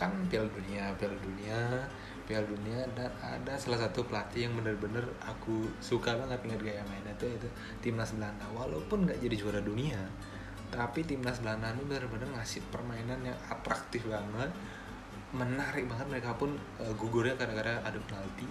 kan 0.00 0.10
Piala 0.26 0.50
Dunia 0.50 0.90
Piala 0.98 1.14
Dunia 1.22 1.86
Piala 2.26 2.46
Dunia 2.48 2.82
dan 2.94 3.10
ada 3.22 3.54
salah 3.54 3.86
satu 3.86 4.02
pelatih 4.06 4.50
yang 4.50 4.54
bener-bener 4.58 5.04
aku 5.22 5.68
suka 5.78 6.14
banget 6.18 6.42
ngeliat 6.42 6.62
gaya 6.62 6.82
mainnya 6.86 7.14
itu 7.18 7.26
itu 7.34 7.48
timnas 7.82 8.14
Belanda. 8.14 8.46
Walaupun 8.54 9.10
nggak 9.10 9.18
jadi 9.22 9.34
juara 9.34 9.58
dunia 9.58 9.98
tapi 10.72 11.04
timnas 11.04 11.44
Belanda 11.44 11.68
ini 11.76 11.84
bener-bener 11.84 12.24
ngasih 12.32 12.64
permainan 12.72 13.20
yang 13.20 13.36
atraktif 13.52 14.08
banget. 14.08 14.48
Menarik 15.36 15.84
banget. 15.84 16.08
Mereka 16.08 16.40
pun 16.40 16.56
uh, 16.80 16.92
gugurnya 16.96 17.36
kadang-kadang 17.36 17.84
ada 17.84 17.98
penalti. 18.08 18.48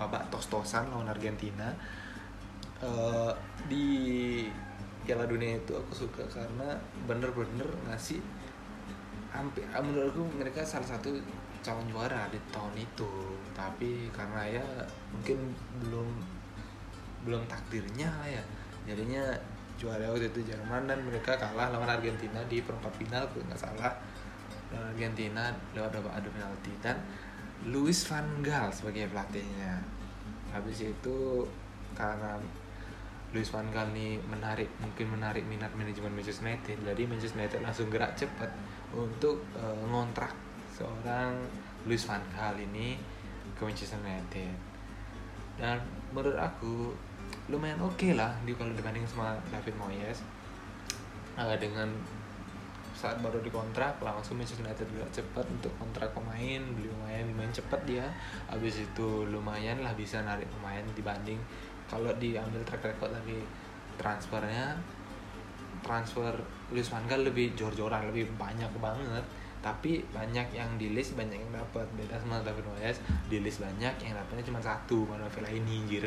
Babak 0.00 0.32
tos-tosan 0.32 0.88
lawan 0.88 1.12
Argentina. 1.12 1.68
Uh, 2.80 3.30
di 3.68 4.48
Piala 5.04 5.28
Dunia 5.28 5.60
itu 5.60 5.76
aku 5.76 6.08
suka 6.08 6.24
karena 6.32 6.74
bener-bener 7.04 7.68
ngasih 7.86 8.18
hampir 9.32 9.64
menurutku 9.70 10.28
mereka 10.34 10.60
salah 10.60 10.84
satu 10.84 11.14
calon 11.60 11.84
juara 11.92 12.32
di 12.32 12.40
tahun 12.48 12.72
itu. 12.80 13.12
Tapi 13.52 14.08
karena 14.08 14.48
ya 14.48 14.66
mungkin 15.12 15.52
belum 15.84 16.08
belum 17.28 17.44
takdirnya 17.44 18.08
lah 18.08 18.28
ya. 18.40 18.44
Jadinya 18.88 19.22
juara 19.82 20.06
waktu 20.06 20.30
itu 20.30 20.54
Jerman 20.54 20.86
dan 20.86 21.02
mereka 21.02 21.34
kalah 21.34 21.74
lawan 21.74 21.90
Argentina 21.90 22.38
di 22.46 22.62
perempat 22.62 22.94
final 22.94 23.26
kalau 23.26 23.42
nggak 23.50 23.58
salah. 23.58 23.90
Lawan 24.70 24.94
Argentina 24.94 25.50
lewat 25.74 25.90
babak 25.98 26.22
adu 26.22 26.30
penalti. 26.30 26.70
Dan 26.78 27.02
Luis 27.66 28.06
van 28.06 28.22
Gaal 28.46 28.70
sebagai 28.70 29.10
pelatihnya. 29.10 29.82
Habis 30.54 30.86
itu 30.86 31.42
karena 31.98 32.38
Luis 33.34 33.50
van 33.50 33.66
Gaal 33.74 33.90
ini 33.90 34.22
menarik 34.22 34.70
mungkin 34.78 35.18
menarik 35.18 35.42
minat 35.50 35.74
manajemen 35.74 36.14
Manchester 36.14 36.46
United 36.46 36.78
jadi 36.84 37.02
Manchester 37.08 37.40
United 37.42 37.60
langsung 37.64 37.88
gerak 37.88 38.12
cepat 38.14 38.52
untuk 38.92 39.40
uh, 39.56 39.82
ngontrak 39.88 40.36
seorang 40.70 41.32
Luis 41.88 42.06
van 42.06 42.22
Gaal 42.30 42.54
ini 42.62 42.94
ke 43.58 43.60
Manchester 43.66 43.98
United. 43.98 44.54
Dan 45.58 45.82
menurut 46.14 46.38
aku 46.38 46.94
lumayan 47.50 47.80
oke 47.82 47.98
okay 47.98 48.12
lah 48.14 48.30
di 48.46 48.54
kalau 48.54 48.70
dibanding 48.70 49.02
sama 49.02 49.34
David 49.50 49.74
Moyes. 49.74 50.22
Uh, 51.34 51.56
dengan 51.56 51.88
saat 52.92 53.18
baru 53.18 53.42
dikontrak 53.42 53.98
langsung 53.98 54.38
Manchester 54.38 54.62
United 54.62 54.86
juga 54.94 55.08
cepat 55.10 55.42
untuk 55.48 55.72
kontrak 55.74 56.14
pemain 56.14 56.60
beli 56.76 56.86
pemain 56.86 57.24
main 57.34 57.50
cepat 57.50 57.82
dia. 57.82 58.06
Habis 58.46 58.86
itu 58.86 59.26
lumayan 59.26 59.82
lah 59.82 59.90
bisa 59.98 60.22
narik 60.22 60.46
pemain 60.54 60.84
dibanding 60.94 61.40
kalau 61.90 62.14
diambil 62.22 62.62
track 62.62 62.94
record 62.94 63.10
dari 63.10 63.42
transfernya. 63.98 64.78
Transfer 65.82 66.30
Luis 66.70 66.86
Van 66.86 67.02
Gaal 67.10 67.26
lebih 67.26 67.58
jor-joran 67.58 68.06
lebih 68.06 68.30
banyak 68.38 68.70
banget. 68.78 69.24
Tapi 69.58 69.98
banyak 70.14 70.54
yang 70.54 70.78
di 70.78 70.94
list 70.94 71.18
banyak 71.18 71.42
yang 71.42 71.50
dapat. 71.50 71.82
Beda 71.98 72.22
sama 72.22 72.38
David 72.46 72.62
Moyes 72.70 73.02
di 73.26 73.42
list 73.42 73.58
banyak 73.58 73.98
yang 73.98 74.14
dapatnya 74.14 74.46
cuma 74.46 74.62
satu 74.62 75.10
mana 75.10 75.26
Villa 75.26 75.50
ini 75.50 75.82
anjir 75.82 76.06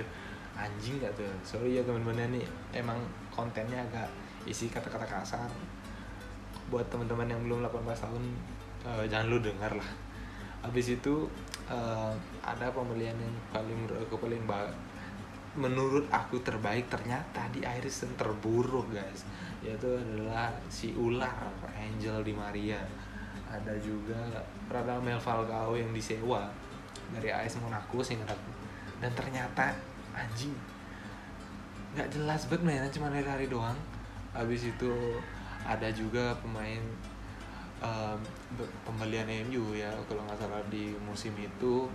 anjing 0.55 0.97
gak 1.03 1.13
tuh? 1.19 1.27
Sorry 1.43 1.77
ya 1.77 1.81
teman-teman 1.83 2.31
nih. 2.31 2.47
Emang 2.71 2.97
kontennya 3.31 3.83
agak 3.85 4.09
isi 4.47 4.71
kata-kata 4.71 5.05
kasar. 5.05 5.51
Buat 6.71 6.89
teman-teman 6.89 7.29
yang 7.29 7.41
belum 7.45 7.61
18 7.61 8.03
tahun 8.03 8.23
uh, 8.87 9.03
jangan 9.05 9.27
lu 9.29 9.37
dengar 9.43 9.71
lah. 9.75 9.89
Habis 10.65 10.97
itu 10.97 11.29
uh, 11.69 12.13
ada 12.41 12.73
pembelian 12.73 13.13
yang 13.19 13.35
paling 13.53 13.75
menurut 13.75 14.01
aku 14.01 14.17
paling 14.17 14.43
baik 14.49 14.73
menurut 15.55 16.03
aku 16.11 16.43
terbaik 16.43 16.91
ternyata 16.91 17.47
di 17.47 17.63
Iris 17.63 18.03
terburuk 18.19 18.91
guys. 18.91 19.23
Yaitu 19.63 19.87
adalah 19.87 20.51
si 20.67 20.91
ular 20.91 21.47
Angel 21.79 22.19
Di 22.27 22.33
Maria. 22.35 22.83
Ada 23.47 23.71
juga 23.79 24.19
Radamel 24.67 25.15
Falcao 25.15 25.79
yang 25.79 25.95
disewa 25.95 26.51
dari 27.15 27.31
AS 27.31 27.55
Monaco 27.63 28.03
sehingga 28.03 28.27
dan 28.99 29.11
ternyata 29.15 29.75
anjing. 30.15 30.55
Nggak 31.95 32.09
jelas 32.11 32.41
banget 32.47 32.63
mainnya 32.63 32.91
cuma 32.91 33.11
hari-hari 33.11 33.47
doang. 33.51 33.77
Habis 34.31 34.67
itu 34.71 34.91
ada 35.63 35.87
juga 35.91 36.35
pemain 36.39 36.83
um, 37.83 38.19
pembelian 38.83 39.27
MU 39.47 39.75
ya 39.75 39.91
kalau 40.07 40.23
nggak 40.23 40.39
salah 40.39 40.63
di 40.71 40.95
musim 41.03 41.35
itu. 41.39 41.87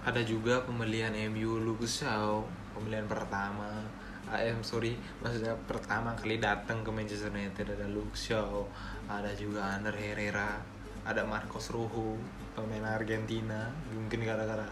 Ada 0.00 0.24
juga 0.24 0.64
pembelian 0.64 1.12
MU 1.30 1.60
Lucas 1.60 2.02
Shaw 2.02 2.42
pembelian 2.74 3.06
pertama. 3.10 3.84
AM 4.30 4.62
sorry 4.62 4.94
maksudnya 5.18 5.58
pertama 5.66 6.14
kali 6.14 6.38
datang 6.38 6.86
ke 6.86 6.90
Manchester 6.94 7.34
United 7.34 7.74
ada 7.74 7.90
Luke 7.90 8.14
Shaw 8.14 8.62
ada 9.10 9.26
juga 9.34 9.74
Ander 9.74 9.90
Herrera 9.90 10.54
ada 11.02 11.26
Marcos 11.26 11.72
Rojo 11.72 12.14
pemain 12.54 12.84
Argentina. 12.84 13.70
Mungkin 13.94 14.20
gara-gara 14.26 14.66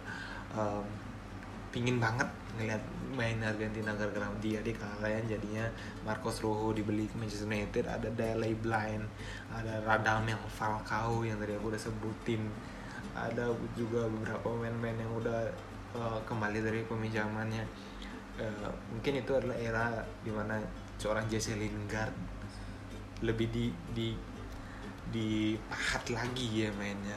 um, 0.54 0.84
pingin 1.68 2.00
banget 2.00 2.26
ngeliat 2.56 2.82
main 3.14 3.38
Argentina 3.44 3.92
gara-gara 3.94 4.26
dia 4.40 4.58
di 4.64 4.72
kalian 4.74 5.24
jadinya 5.28 5.68
Marcos 6.02 6.40
Rojo 6.40 6.74
dibeli 6.74 7.06
ke 7.06 7.14
Manchester 7.20 7.46
United 7.46 7.84
ada 7.86 8.08
Dele 8.10 8.56
Blind 8.56 9.04
ada 9.52 9.78
Radamel 9.84 10.40
Falcao 10.48 11.22
yang 11.22 11.38
tadi 11.38 11.54
aku 11.54 11.70
udah 11.70 11.80
sebutin 11.80 12.48
ada 13.14 13.50
juga 13.74 14.06
beberapa 14.10 14.46
pemain-pemain 14.46 14.98
yang 14.98 15.12
udah 15.18 15.40
uh, 15.94 16.18
kembali 16.24 16.58
dari 16.62 16.80
peminjamannya 16.88 17.62
uh, 18.40 18.70
mungkin 18.90 19.22
itu 19.22 19.32
adalah 19.34 19.56
era 19.58 19.86
di 20.22 20.32
mana 20.32 20.58
seorang 20.98 21.26
Jesse 21.30 21.54
Lingard 21.54 22.14
lebih 23.22 23.50
di 23.50 23.70
di 23.94 24.08
dipahat 25.08 26.04
lagi 26.12 26.68
ya 26.68 26.70
mainnya. 26.76 27.16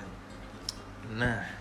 Nah 1.12 1.61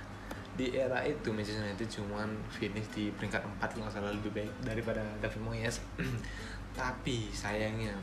di 0.59 0.75
era 0.75 1.01
itu 1.07 1.31
Manchester 1.31 1.63
United 1.63 1.89
cuman 1.89 2.29
finish 2.51 2.89
di 2.93 3.09
peringkat 3.15 3.43
4 3.63 3.77
kalau 3.79 3.91
salah 3.91 4.13
lebih 4.13 4.35
baik 4.35 4.53
daripada 4.63 5.03
David 5.23 5.43
Moyes. 5.43 5.79
Tapi 6.79 7.31
sayangnya 7.31 7.95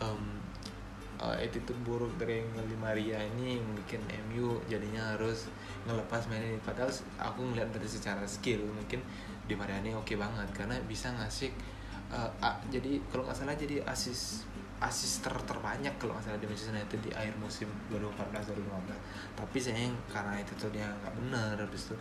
um, 0.00 0.40
uh, 1.20 1.36
attitude 1.36 1.78
buruk 1.84 2.12
dari 2.20 2.44
Angel 2.44 2.68
Maria 2.76 3.20
ini 3.36 3.60
mungkin 3.60 4.00
MU 4.30 4.60
jadinya 4.68 5.16
harus 5.16 5.48
ngelepas 5.88 6.28
main 6.28 6.44
ini. 6.44 6.58
Padahal 6.60 6.92
aku 7.18 7.40
ngeliat 7.42 7.72
dari 7.72 7.88
secara 7.88 8.24
skill 8.28 8.64
mungkin 8.68 9.00
di 9.44 9.54
Maria 9.56 9.80
ini 9.84 9.92
oke 9.92 10.08
okay 10.08 10.16
banget 10.16 10.48
karena 10.56 10.76
bisa 10.88 11.12
ngasih 11.12 11.52
uh, 12.08 12.30
uh, 12.40 12.56
jadi 12.72 12.96
kalau 13.12 13.28
nggak 13.28 13.36
salah 13.36 13.56
jadi 13.56 13.84
asis 13.84 14.48
asis 14.82 15.22
ter 15.22 15.34
terbanyak 15.46 15.94
kalau 15.96 16.18
nggak 16.18 16.24
salah 16.28 16.40
di 16.42 16.46
Manchester 16.50 16.74
United 16.74 17.00
di 17.00 17.10
akhir 17.14 17.34
musim 17.38 17.68
2014-2015 17.94 19.38
tapi 19.38 19.56
sayang 19.62 19.94
karena 20.10 20.34
itu 20.38 20.52
tuh 20.58 20.70
dia 20.74 20.86
nggak 20.88 21.14
benar 21.20 21.54
habis 21.58 21.90
itu. 21.90 21.96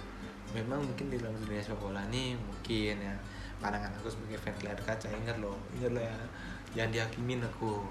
Memang 0.53 0.85
mungkin 0.85 1.09
di 1.09 1.17
dalam 1.17 1.33
dunia 1.39 1.63
sepak 1.63 1.79
bola 1.81 2.03
nih 2.11 2.37
mungkin 2.37 2.95
ya 2.99 3.15
pandangan 3.63 3.95
aku 3.95 4.11
sebagai 4.11 4.37
fan 4.43 4.55
layar 4.59 4.81
kaca 4.83 5.07
ingat 5.07 5.39
loh 5.39 5.55
ingat 5.79 5.95
loh 5.95 6.03
ya 6.03 6.17
jangan 6.75 6.91
dihakimin 6.91 7.39
aku 7.47 7.87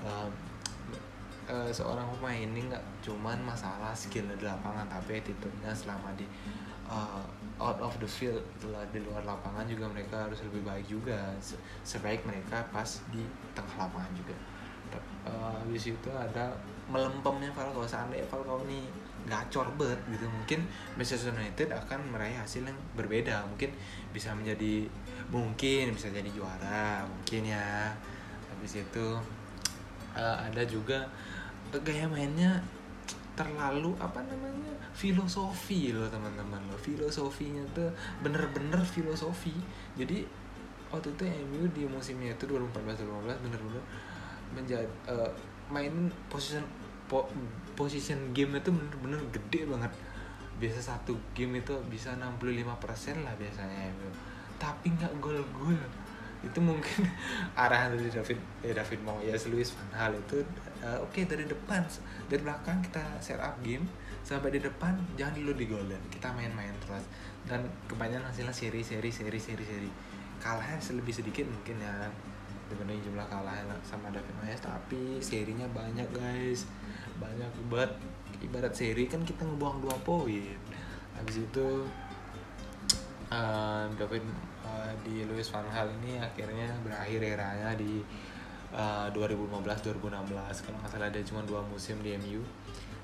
uh, 0.00 0.28
uh, 1.44 1.68
seorang 1.68 2.08
pemain 2.16 2.48
ini 2.48 2.72
nggak 2.72 2.84
cuman 3.04 3.36
masalah 3.44 3.92
skill 3.92 4.24
di 4.32 4.44
lapangan 4.48 4.88
tapi 4.88 5.20
attitude-nya 5.20 5.76
selama 5.76 6.08
di 6.16 6.24
uh, 6.88 7.20
out 7.60 7.76
of 7.84 7.92
the 8.00 8.08
field 8.08 8.40
setelah 8.56 8.80
di 8.88 9.04
luar 9.04 9.20
lapangan 9.28 9.68
juga 9.68 9.84
mereka 9.92 10.26
harus 10.26 10.40
lebih 10.48 10.64
baik 10.64 10.86
juga. 10.88 11.36
Sebaik 11.84 12.24
mereka 12.24 12.64
pas 12.72 12.88
di 13.12 13.20
tengah 13.52 13.86
lapangan 13.86 14.12
juga. 14.16 14.34
Uh, 15.22 15.54
habis 15.62 15.92
itu 15.92 16.10
ada 16.10 16.50
melempemnya 16.90 17.52
Falcao 17.54 17.86
seandainya 17.86 18.26
Falcao 18.26 18.64
ini 18.66 18.88
gacor 19.28 19.68
bet 19.78 20.00
gitu 20.08 20.24
mungkin 20.26 20.64
Manchester 20.96 21.30
United 21.36 21.70
akan 21.70 22.10
meraih 22.10 22.34
hasil 22.40 22.64
yang 22.64 22.78
berbeda. 22.96 23.44
Mungkin 23.46 23.70
bisa 24.10 24.34
menjadi 24.34 24.88
mungkin 25.30 25.94
bisa 25.94 26.08
jadi 26.10 26.26
juara 26.32 27.04
mungkin 27.06 27.52
ya. 27.52 27.94
Habis 28.50 28.82
itu 28.82 29.06
uh, 30.16 30.36
ada 30.40 30.64
juga 30.66 31.06
gaya 31.70 32.10
mainnya 32.10 32.58
terlalu 33.38 33.94
apa 34.02 34.20
namanya 34.26 34.59
filosofi 34.94 35.94
loh 35.94 36.06
teman-teman 36.10 36.60
loh. 36.68 36.78
Filosofinya 36.78 37.62
tuh 37.72 37.90
bener-bener 38.20 38.80
filosofi. 38.82 39.54
Jadi 39.94 40.26
waktu 40.90 41.08
itu 41.14 41.24
MU 41.46 41.62
di 41.70 41.86
musimnya 41.86 42.34
itu 42.34 42.50
2014-2015 42.50 43.44
bener-bener 43.46 43.84
menjadi 44.50 44.88
uh, 45.06 45.30
main 45.70 46.10
position 46.26 46.66
po, 47.06 47.30
position 47.78 48.34
game 48.34 48.58
itu 48.58 48.70
bener-bener 48.74 49.20
gede 49.30 49.66
banget. 49.70 49.92
Biasa 50.60 50.94
satu 50.96 51.16
game 51.32 51.62
itu 51.62 51.72
bisa 51.88 52.12
65% 52.18 53.24
lah 53.24 53.34
biasanya 53.38 53.94
MU 53.96 54.10
tapi 54.60 54.92
nggak 54.92 55.16
gol-gol. 55.24 55.80
Itu 56.44 56.60
mungkin 56.60 57.08
arahan 57.64 57.96
dari 57.96 58.12
David 58.12 58.38
eh, 58.64 58.76
David 58.76 59.00
Moyes 59.00 59.48
Luis 59.48 59.72
Van 59.72 59.92
Hal 59.96 60.12
itu 60.16 60.44
uh, 60.84 61.00
oke 61.00 61.12
okay, 61.12 61.24
dari 61.24 61.44
depan 61.48 61.84
dari 62.28 62.40
belakang 62.40 62.80
kita 62.84 63.04
set 63.20 63.40
up 63.40 63.56
game 63.64 63.84
sampai 64.22 64.54
di 64.54 64.60
depan 64.62 64.94
jangan 65.16 65.34
dulu 65.36 65.52
di 65.56 65.66
golden 65.66 66.02
kita 66.12 66.30
main-main 66.32 66.72
terus. 66.82 67.04
Dan 67.44 67.64
kebanyakan 67.88 68.28
hasilnya 68.28 68.54
seri 68.54 68.84
seri 68.84 69.10
seri 69.10 69.38
seri 69.40 69.64
seri. 69.64 69.90
Kalahnya 70.40 70.80
lebih 70.96 71.12
sedikit 71.12 71.44
mungkin 71.48 71.76
ya 71.80 72.08
dibanding 72.70 73.02
jumlah 73.02 73.26
kalahnya 73.26 73.76
sama 73.82 74.12
David 74.12 74.34
Moyes. 74.40 74.62
Tapi 74.62 75.18
serinya 75.20 75.66
banyak 75.72 76.08
guys. 76.14 76.70
Banyak 77.18 77.50
buat 77.68 77.90
ibarat 78.40 78.72
seri 78.72 79.08
kan 79.08 79.20
kita 79.24 79.44
ngebuang 79.44 79.84
dua 79.84 79.96
poin. 80.04 80.56
Habis 81.16 81.44
itu 81.44 81.84
uh, 83.30 83.84
David 83.96 84.24
uh, 84.66 84.92
di 85.06 85.24
Louis 85.24 85.46
van 85.48 85.66
Gaal 85.70 85.88
ini 86.02 86.18
akhirnya 86.18 86.68
berakhir 86.82 87.20
eranya 87.22 87.72
di 87.78 88.02
uh, 88.74 89.06
2015-2016 89.14 90.66
kalau 90.66 90.76
nggak 90.82 90.90
salah 90.90 91.08
ada 91.08 91.20
cuma 91.22 91.40
dua 91.46 91.62
musim 91.64 91.98
di 92.02 92.14
MU 92.18 92.42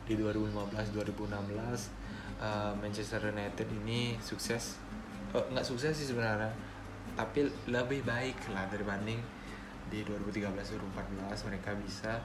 di 0.06 0.14
2015-2016 0.14 1.26
uh, 2.38 2.72
Manchester 2.78 3.20
United 3.34 3.68
ini 3.84 4.14
sukses. 4.22 4.78
Uh, 5.34 5.42
nggak 5.50 5.66
sukses 5.66 5.92
sih 5.98 6.06
sebenarnya 6.06 6.54
tapi 7.16 7.48
lebih 7.72 8.04
baik 8.04 8.36
lah 8.52 8.68
dibanding 8.68 9.18
di 9.88 10.04
2013-2014 10.04 11.48
mereka 11.48 11.70
bisa 11.80 12.20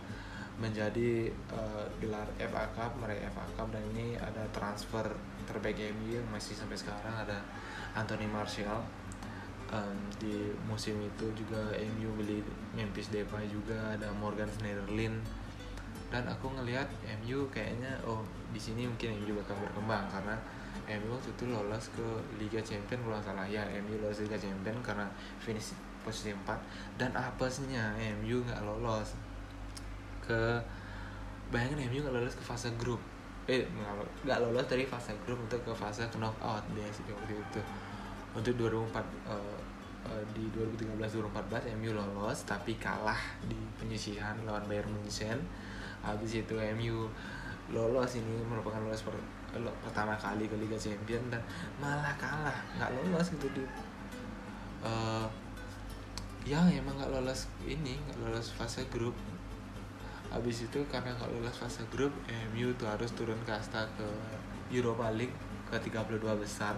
menjadi 0.59 1.31
uh, 1.55 1.87
gelar 1.97 2.27
FA 2.37 2.65
Cup 2.75 2.91
meraih 2.99 3.23
FA 3.31 3.45
Cup. 3.55 3.71
Dan 3.71 3.81
ini 3.95 4.19
ada 4.19 4.43
transfer 4.51 5.07
terbaik 5.47 5.79
MU 5.95 6.19
masih 6.29 6.53
sampai 6.53 6.77
sekarang 6.77 7.15
ada 7.15 7.41
Anthony 7.95 8.27
Martial. 8.27 8.83
Um, 9.71 9.95
di 10.19 10.51
musim 10.67 10.99
itu 10.99 11.31
juga 11.31 11.71
MU 11.95 12.11
beli 12.19 12.43
Memphis 12.75 13.07
Depay 13.07 13.47
juga 13.47 13.95
ada 13.95 14.11
Morgan 14.19 14.51
Schneiderlin 14.51 15.15
dan 16.11 16.27
aku 16.27 16.51
ngelihat 16.51 16.85
MU 17.23 17.47
kayaknya 17.47 17.95
oh 18.03 18.19
di 18.51 18.59
sini 18.59 18.83
mungkin 18.83 19.15
MU 19.23 19.39
bakal 19.39 19.55
berkembang 19.63 20.03
karena 20.11 20.35
MU 20.99 21.15
waktu 21.15 21.31
itu 21.31 21.43
lolos 21.47 21.87
ke 21.95 22.03
Liga 22.35 22.59
Champion 22.59 22.99
kalau 23.07 23.23
salah. 23.23 23.47
Ya 23.47 23.63
MU 23.79 23.95
lolos 24.03 24.19
Liga 24.19 24.35
Champion 24.35 24.75
karena 24.83 25.07
finish 25.39 25.71
posisi 26.03 26.35
4 26.35 26.99
dan 26.99 27.15
apesnya 27.15 27.95
MU 28.19 28.43
nggak 28.43 28.59
lolos 28.67 29.15
ke 30.19 30.59
bayangin 31.47 31.87
MU 31.87 32.03
nggak 32.03 32.15
lolos 32.19 32.35
ke 32.35 32.43
fase 32.43 32.67
grup. 32.75 32.99
Eh 33.47 33.63
nggak 34.27 34.39
lolos 34.43 34.67
dari 34.67 34.83
fase 34.83 35.15
grup 35.23 35.39
untuk 35.39 35.63
ke 35.63 35.71
fase 35.71 36.03
knockout 36.11 36.67
dia 36.75 36.91
sih 36.91 37.07
waktu 37.07 37.39
itu. 37.39 37.61
Untuk 38.35 38.55
2004 38.59 38.99
uh, 39.27 39.59
uh, 40.07 40.23
di 40.35 40.43
2013-2014 40.55 41.71
MU 41.79 41.91
lolos 41.95 42.43
tapi 42.43 42.75
kalah 42.79 43.19
di 43.47 43.59
penyisihan 43.79 44.35
lawan 44.47 44.63
Bayern 44.67 44.91
Munchen 44.91 45.39
habis 46.01 46.41
itu 46.41 46.55
MU 46.77 47.09
lolos 47.71 48.11
ini 48.19 48.43
merupakan 48.43 48.83
lolos 48.83 49.05
per, 49.05 49.15
pertama 49.85 50.17
kali 50.19 50.47
ke 50.47 50.55
Liga 50.59 50.75
Champion 50.75 51.21
dan 51.31 51.39
malah 51.79 52.11
kalah 52.19 52.57
nggak 52.75 52.91
lolos 52.99 53.31
gitu 53.31 53.47
di 53.55 53.63
uh, 54.83 55.27
ya 56.41 56.59
emang 56.73 56.97
nggak 56.97 57.13
lolos 57.13 57.47
ini 57.63 57.95
nggak 58.09 58.19
lolos 58.27 58.51
fase 58.57 58.83
grup. 58.89 59.13
Habis 60.31 60.67
itu 60.67 60.79
karena 60.87 61.11
nggak 61.15 61.31
lolos 61.31 61.55
fase 61.59 61.83
grup 61.91 62.11
MU 62.51 62.73
tuh 62.75 62.87
harus 62.87 63.11
turun 63.13 63.37
kasta 63.45 63.85
ke 63.99 64.07
Europa 64.71 65.11
League 65.13 65.35
ke 65.69 65.77
32 65.77 66.23
besar. 66.39 66.75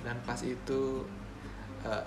Dan 0.00 0.16
pas 0.24 0.40
itu 0.40 1.04
uh, 1.84 2.04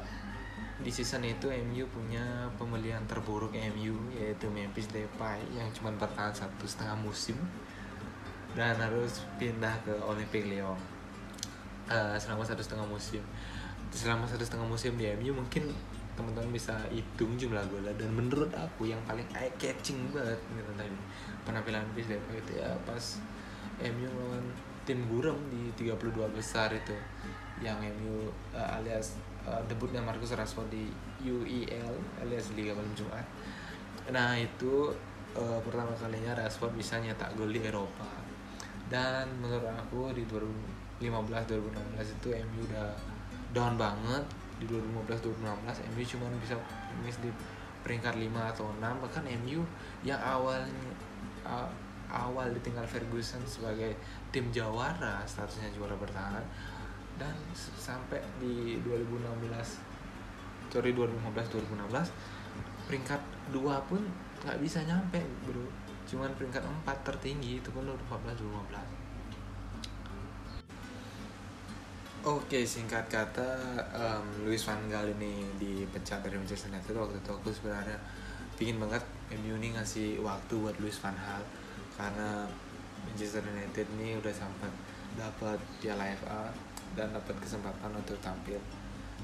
di 0.83 0.91
season 0.91 1.23
itu 1.23 1.47
MU 1.47 1.87
punya 1.87 2.51
pembelian 2.59 2.99
terburuk 3.07 3.55
MU 3.55 3.95
yaitu 4.11 4.51
Memphis 4.51 4.91
Depay 4.91 5.39
yang 5.55 5.71
cuma 5.71 5.95
bertahan 5.95 6.35
satu 6.35 6.67
setengah 6.67 6.99
musim 6.99 7.39
dan 8.53 8.75
harus 8.77 9.23
pindah 9.39 9.71
ke 9.87 9.95
Olympique 10.03 10.45
Lyon. 10.45 10.75
Uh, 11.87 12.15
selama 12.19 12.43
satu 12.43 12.59
setengah 12.59 12.83
musim. 12.83 13.23
Selama 13.95 14.27
satu 14.27 14.43
setengah 14.43 14.67
musim 14.67 14.99
di 14.99 15.07
MU 15.15 15.31
mungkin 15.39 15.71
teman-teman 16.13 16.53
bisa 16.53 16.77
hitung 16.93 17.33
jumlah 17.39 17.63
gol 17.73 17.89
dan 17.89 18.09
menurut 18.13 18.51
aku 18.53 18.85
yang 18.85 19.01
paling 19.09 19.25
eye 19.33 19.49
catching 19.57 19.97
banget 20.13 20.37
gitu 20.53 20.71
tadi 20.77 20.93
penampilan 21.41 21.81
Memphis 21.89 22.13
Depay 22.13 22.37
itu 22.37 22.61
ya 22.61 22.69
pas 22.85 23.17
MU 23.81 24.05
lawan 24.05 24.45
tim 24.85 24.99
Gurem 25.09 25.39
di 25.49 25.73
32 25.73 26.13
besar 26.35 26.69
itu 26.69 26.93
yang 27.65 27.81
MU 27.81 28.29
uh, 28.53 28.77
alias 28.77 29.17
uh, 29.47 29.61
debutnya 29.67 29.99
Marcus 30.03 30.35
Rashford 30.35 30.69
di 30.71 30.89
UEL 31.23 31.93
alias 32.23 32.51
Liga 32.55 32.75
Malam 32.75 32.93
Jumat. 32.95 33.25
Nah 34.11 34.35
itu 34.35 34.91
uh, 35.35 35.59
pertama 35.63 35.91
kalinya 35.95 36.35
Rashford 36.37 36.75
bisa 36.75 36.99
nyetak 36.99 37.31
gol 37.35 37.51
di 37.51 37.63
Eropa. 37.63 38.07
Dan 38.91 39.25
menurut 39.39 39.67
aku 39.73 40.11
di 40.13 40.23
2015-2016 40.29 42.19
itu 42.19 42.27
MU 42.35 42.61
udah 42.69 42.89
down 43.53 43.77
banget 43.79 44.23
di 44.61 44.65
2015-2016 44.69 45.91
MU 45.93 46.03
cuma 46.05 46.25
bisa 46.41 46.55
finish 47.01 47.19
di 47.21 47.29
peringkat 47.83 48.15
5 48.15 48.51
atau 48.55 48.65
6 48.79 49.03
bahkan 49.03 49.23
MU 49.43 49.61
yang 50.05 50.19
awalnya 50.21 50.71
uh, 51.43 51.67
awal 52.13 52.45
ditinggal 52.53 52.85
Ferguson 52.85 53.41
sebagai 53.49 53.97
tim 54.29 54.53
jawara 54.53 55.25
statusnya 55.25 55.73
juara 55.73 55.97
bertahan 55.97 56.45
dan 57.17 57.35
sampai 57.55 58.21
di 58.41 58.81
2016 58.81 59.93
sorry 60.73 60.97
2015 60.97 61.53
2016 61.53 62.89
peringkat 62.89 63.21
dua 63.53 63.77
pun 63.85 64.01
nggak 64.43 64.59
bisa 64.59 64.81
nyampe 64.83 65.21
bro. 65.45 65.63
Cuman 66.03 66.35
peringkat 66.35 66.59
4 66.59 67.07
tertinggi 67.07 67.63
itu 67.63 67.69
pun 67.71 67.87
2014 67.87 68.43
2015 68.43 69.03
Oke, 72.23 72.63
singkat 72.63 73.03
kata, 73.11 73.75
um, 73.91 74.47
Luis 74.47 74.63
Van 74.63 74.79
Gaal 74.87 75.11
ini 75.11 75.43
dipecat 75.59 76.23
dari 76.23 76.39
Manchester 76.39 76.71
United 76.71 76.95
waktu 76.95 77.19
itu. 77.19 77.31
Aku 77.35 77.51
sebenarnya 77.51 77.99
pingin 78.55 78.79
banget 78.79 79.03
MU 79.43 79.59
ini 79.59 79.75
ngasih 79.75 80.23
waktu 80.23 80.55
buat 80.55 80.71
Luis 80.79 80.95
Van 81.03 81.11
Gaal 81.19 81.43
karena 81.99 82.47
Manchester 83.03 83.43
United 83.43 83.83
ini 83.99 84.15
udah 84.15 84.31
sempat 84.31 84.71
dapat 85.19 85.59
Piala 85.83 86.15
FA 86.15 86.47
dan 86.93 87.13
dapat 87.13 87.35
kesempatan 87.41 87.91
untuk 87.93 88.17
tampil 88.21 88.57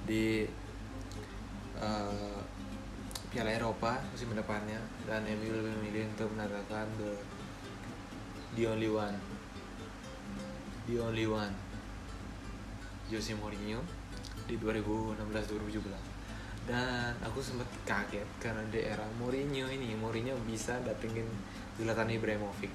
di 0.05 0.45
uh, 1.77 2.39
Piala 3.29 3.53
Eropa 3.53 4.01
musim 4.09 4.33
depannya. 4.33 4.81
Dan 5.05 5.25
MU 5.25 5.49
lebih 5.53 5.73
memilih 5.81 6.03
untuk 6.17 6.33
mendatangkan 6.33 6.87
the 6.97 7.11
the 8.57 8.63
only 8.65 8.89
one. 8.89 9.17
The 10.89 10.97
only 10.97 11.29
one. 11.29 11.53
Jose 13.09 13.33
Mourinho 13.33 13.81
di 14.45 14.57
2016-2017 14.57 16.19
dan 16.69 17.17
aku 17.25 17.41
sempat 17.41 17.65
kaget 17.81 18.29
karena 18.37 18.61
di 18.69 18.85
era 18.85 19.01
Mourinho 19.17 19.65
ini 19.65 19.97
Mourinho 19.97 20.37
bisa 20.45 20.77
datengin 20.85 21.25
Zlatan 21.73 22.13
Ibrahimovic. 22.13 22.69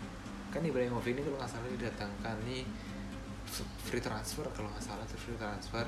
Kan 0.51 0.67
Ibrahimovic 0.67 1.15
ini 1.15 1.23
kalau 1.23 1.39
nggak 1.39 1.51
salah 1.51 1.71
didatangkan 1.71 2.37
nih 2.43 2.67
free 3.85 4.03
transfer 4.03 4.47
kalau 4.53 4.69
nggak 4.73 4.85
salah 4.85 5.05
tuh 5.07 5.19
free 5.21 5.39
transfer. 5.39 5.87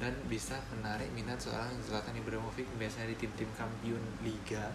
Dan 0.00 0.16
bisa 0.32 0.56
menarik 0.72 1.12
minat 1.12 1.36
seorang 1.36 1.68
Zlatan 1.84 2.16
Ibrahimovic 2.16 2.64
biasanya 2.80 3.12
di 3.12 3.16
tim-tim 3.20 3.50
kampiun 3.52 4.00
liga. 4.24 4.72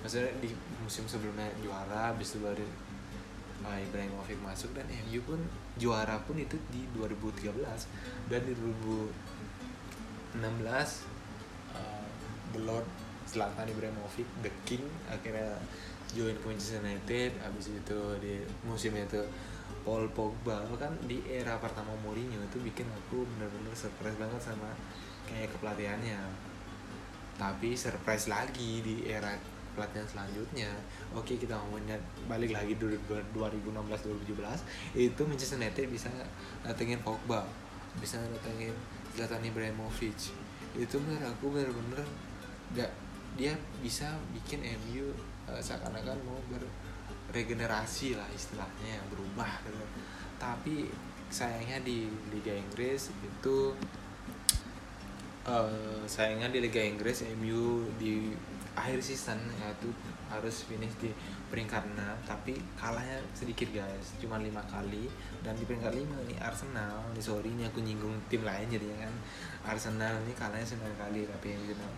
Maksudnya 0.00 0.32
di 0.40 0.54
musim 0.80 1.04
sebelumnya 1.04 1.52
juara 1.60 2.14
habis 2.14 2.32
itu 2.32 2.40
baru 2.40 2.64
uh, 3.66 3.78
Ibrahimovic 3.82 4.38
masuk 4.40 4.72
dan 4.72 4.86
MU 4.88 5.20
pun 5.26 5.40
juara 5.76 6.16
pun 6.24 6.38
itu 6.38 6.56
di 6.72 6.86
2013 6.96 7.52
dan 8.30 8.40
di 8.46 8.54
2016 8.56 10.40
uh, 11.76 12.06
The 12.56 12.60
Lord 12.64 12.86
Zlatan 13.28 13.68
Ibrahimovic 13.68 14.24
The 14.40 14.52
King 14.64 14.86
akhirnya 15.12 15.60
join 16.16 16.36
Manchester 16.44 16.80
United. 16.80 17.36
Habis 17.44 17.66
itu 17.72 18.00
di 18.22 18.40
musim 18.64 18.96
itu 18.96 19.20
Paul 19.82 20.10
Pogba. 20.14 20.62
Kan 20.78 20.94
di 21.04 21.22
era 21.26 21.58
pertama 21.58 21.94
Mourinho 22.02 22.40
itu 22.42 22.58
bikin 22.62 22.86
aku 22.88 23.26
bener-bener 23.36 23.74
surprise 23.74 24.18
banget 24.18 24.40
sama 24.42 24.70
kayak 25.28 25.52
kepelatihannya. 25.54 26.18
Tapi 27.38 27.78
surprise 27.78 28.26
lagi 28.26 28.82
di 28.82 29.06
era 29.06 29.30
pelatihan 29.78 30.06
selanjutnya. 30.10 30.74
Oke 31.14 31.38
kita 31.38 31.54
ngomongnya 31.54 31.94
balik 32.26 32.50
lagi 32.50 32.74
2016-2017 32.74 34.98
itu 34.98 35.20
Manchester 35.22 35.62
United 35.62 35.86
bisa 35.86 36.10
datengin 36.66 36.98
Pogba 37.06 37.46
bisa 37.98 38.20
datengin 38.20 38.74
Zlatan 39.14 39.42
Ibrahimovic. 39.42 40.30
Itu 40.78 40.96
menurut 41.02 41.26
aku 41.26 41.50
bener-bener 41.50 42.06
gak 42.76 42.92
dia 43.38 43.54
bisa 43.80 44.18
bikin 44.34 44.66
MU 44.66 45.14
uh, 45.46 45.62
seakan-akan 45.62 46.18
mau 46.26 46.38
berregenerasi 47.28 48.16
lah 48.16 48.26
istilahnya 48.32 48.98
yang 49.00 49.06
berubah 49.12 49.62
gitu. 49.64 49.84
Tapi 50.40 50.88
sayangnya 51.28 51.84
di 51.84 52.08
Liga 52.32 52.56
Inggris 52.56 53.12
itu 53.20 53.76
uh, 55.44 56.00
sayangnya 56.08 56.48
di 56.48 56.58
Liga 56.64 56.80
Inggris 56.80 57.24
MU 57.36 57.88
di 58.00 58.32
akhir 58.72 59.04
season 59.04 59.38
yaitu 59.60 59.90
harus 60.28 60.64
finish 60.68 60.92
di 61.00 61.10
peringkat 61.48 61.96
6 61.96 62.28
tapi 62.28 62.52
kalahnya 62.76 63.18
sedikit 63.32 63.68
guys. 63.72 64.16
Cuma 64.20 64.36
lima 64.36 64.60
kali. 64.68 65.08
Dan 65.40 65.56
di 65.56 65.64
peringkat 65.64 65.92
5 65.94 66.28
nih 66.28 66.38
Arsenal. 66.42 67.00
Nih 67.16 67.24
sorry 67.24 67.48
ini 67.52 67.64
aku 67.64 67.80
nyinggung 67.80 68.12
tim 68.28 68.44
lain 68.44 68.68
jadi 68.68 68.86
kan. 69.00 69.14
Arsenal 69.68 70.20
ini 70.24 70.32
kalahnya 70.36 70.64
9 70.64 71.00
kali 71.00 71.20
tapi 71.24 71.48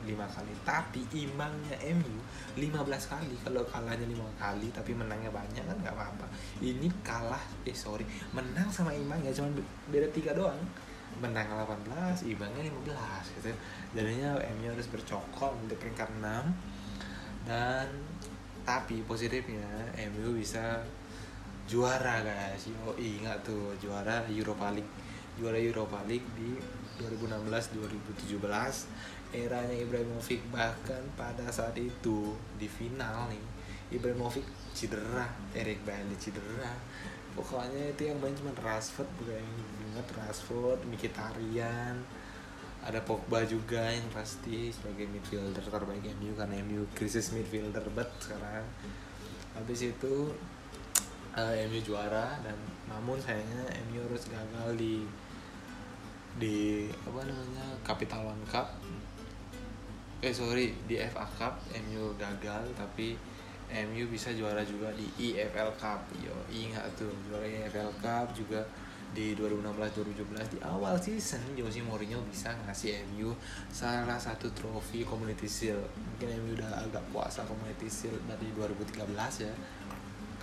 lima 0.07 0.27
kali. 0.31 0.53
Tapi 0.63 1.01
imbangnya 1.27 1.77
MU 1.99 2.17
15 2.57 3.13
kali. 3.13 3.35
Kalau 3.43 3.63
kalahnya 3.67 4.07
lima 4.07 4.27
kali 4.39 4.71
tapi 4.71 4.95
menangnya 4.95 5.35
banyak 5.35 5.65
kan 5.67 5.77
nggak 5.83 5.95
apa-apa. 5.95 6.27
Ini 6.63 6.87
kalah 7.03 7.43
eh 7.67 7.75
sorry. 7.75 8.07
Menang 8.31 8.71
sama 8.71 8.95
imbang 8.95 9.19
ya 9.27 9.35
cuma 9.35 9.51
beda 9.91 10.07
tiga 10.15 10.31
doang. 10.33 10.59
Menang 11.19 11.51
18 11.51 12.31
imbangnya 12.31 12.71
15 12.71 13.37
gitu. 13.43 13.51
Jadinya 13.99 14.39
MU 14.57 14.71
harus 14.71 14.87
bercokol 14.87 15.59
untuk 15.67 15.77
peringkat 15.83 16.07
6 16.23 16.71
dan 17.49 17.89
tapi 18.65 19.03
positifnya 19.05 19.67
MU 20.13 20.37
bisa 20.37 20.81
juara 21.71 22.23
guys. 22.27 22.67
Yo 22.67 22.95
ingat 22.99 23.47
tuh 23.47 23.75
juara 23.79 24.27
Europa 24.27 24.75
League. 24.75 24.93
Juara 25.39 25.57
Europa 25.57 26.03
League 26.05 26.27
di 26.37 26.59
2016 27.01 27.49
2017 28.29 28.37
eranya 29.31 29.77
Ibrahimovic 29.79 30.43
bahkan 30.51 31.01
pada 31.15 31.47
saat 31.49 31.79
itu 31.79 32.35
di 32.59 32.67
final 32.67 33.31
nih 33.31 33.45
Ibrahimovic 33.95 34.43
cedera 34.75 35.27
Eric 35.55 35.83
Bailly 35.87 36.19
cedera. 36.19 36.75
Pokoknya 37.31 37.95
itu 37.95 38.11
yang 38.11 38.19
main 38.19 38.35
cuma 38.35 38.51
Rashford 38.59 39.07
bukan 39.17 39.39
yang 39.39 39.51
ingat 39.95 40.07
Rashford 40.19 40.83
Mkhitaryan 40.91 41.95
ada 42.81 43.01
Pogba 43.05 43.45
juga 43.45 43.93
yang 43.93 44.09
pasti 44.09 44.73
sebagai 44.73 45.05
midfielder 45.13 45.61
terbaik 45.61 46.01
MU 46.17 46.33
karena 46.33 46.57
MU 46.65 46.89
krisis 46.97 47.37
midfielder 47.37 47.85
bet 47.93 48.09
sekarang. 48.25 48.65
Habis 49.53 49.93
itu 49.93 50.33
uh, 51.37 51.53
eh, 51.53 51.69
MU 51.69 51.81
juara 51.85 52.41
dan 52.41 52.57
namun 52.89 53.21
sayangnya 53.21 53.69
MU 53.91 54.01
harus 54.09 54.25
gagal 54.33 54.69
di 54.81 55.05
di 56.41 56.89
apa 57.05 57.21
namanya 57.27 57.67
Capital 57.85 58.33
One 58.33 58.45
Cup. 58.49 58.73
Eh 60.25 60.33
sorry 60.33 60.73
di 60.89 60.97
FA 61.13 61.29
Cup 61.37 61.61
MU 61.85 62.17
gagal 62.17 62.65
tapi 62.77 63.17
MU 63.71 64.05
bisa 64.11 64.33
juara 64.33 64.65
juga 64.65 64.89
di 64.97 65.07
EFL 65.21 65.77
Cup. 65.77 66.01
Yo 66.19 66.35
ingat 66.49 66.97
tuh 66.97 67.13
juara 67.29 67.45
EFL 67.45 67.93
Cup 68.01 68.33
juga 68.33 68.65
di 69.11 69.35
2016-2017 69.35 70.55
di 70.55 70.59
awal 70.63 70.95
season 71.03 71.43
Jose 71.59 71.83
Mourinho 71.83 72.23
bisa 72.31 72.55
ngasih 72.63 73.03
MU 73.11 73.35
salah 73.75 74.15
satu 74.15 74.47
trofi 74.55 75.03
Community 75.03 75.51
Shield. 75.51 75.83
Mungkin 75.99 76.29
MU 76.47 76.55
udah 76.55 76.87
agak 76.87 77.03
puasa 77.11 77.43
Community 77.43 77.91
Shield 77.91 78.23
dari 78.31 78.47
2013 78.55 79.11
ya. 79.43 79.55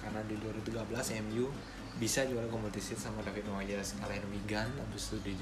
Karena 0.03 0.19
di 0.27 0.35
2013 0.35 1.23
MU 1.31 1.47
bisa 1.95 2.27
juara 2.27 2.45
Community 2.51 2.83
Shield 2.83 2.99
sama 2.99 3.23
David 3.23 3.47
Moyes 3.47 3.95
ngalahin 4.03 4.27
Wigan 4.35 4.69
habis 4.75 5.15
itu 5.15 5.17
di 5.23 5.33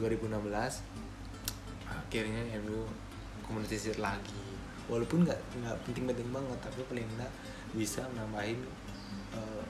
2016 0.00 0.40
akhirnya 1.84 2.42
MU 2.64 2.88
Community 3.44 3.76
Shield 3.76 4.00
lagi. 4.00 4.40
Walaupun 4.88 5.28
nggak 5.28 5.40
nggak 5.60 5.76
penting-penting 5.84 6.32
banget 6.32 6.58
tapi 6.64 6.80
paling 6.88 7.04
enggak 7.04 7.32
bisa 7.76 8.08
nambahin 8.16 8.58
uh, 9.36 9.62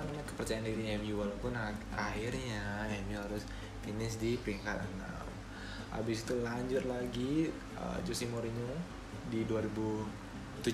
apa 0.00 0.08
namanya 0.08 0.24
kepercayaan 0.32 0.64
diri 0.64 0.96
MU 0.96 1.20
walaupun 1.20 1.52
akhirnya 1.92 2.88
MU 3.04 3.20
harus 3.20 3.44
finish 3.84 4.16
di 4.16 4.40
peringkat 4.40 4.80
6 4.80 4.96
habis 5.92 6.24
itu 6.24 6.40
lanjut 6.40 6.88
lagi 6.88 7.52
uh, 7.76 8.00
Jose 8.08 8.24
Mourinho 8.32 8.80
di 9.28 9.44
2017 9.44 10.64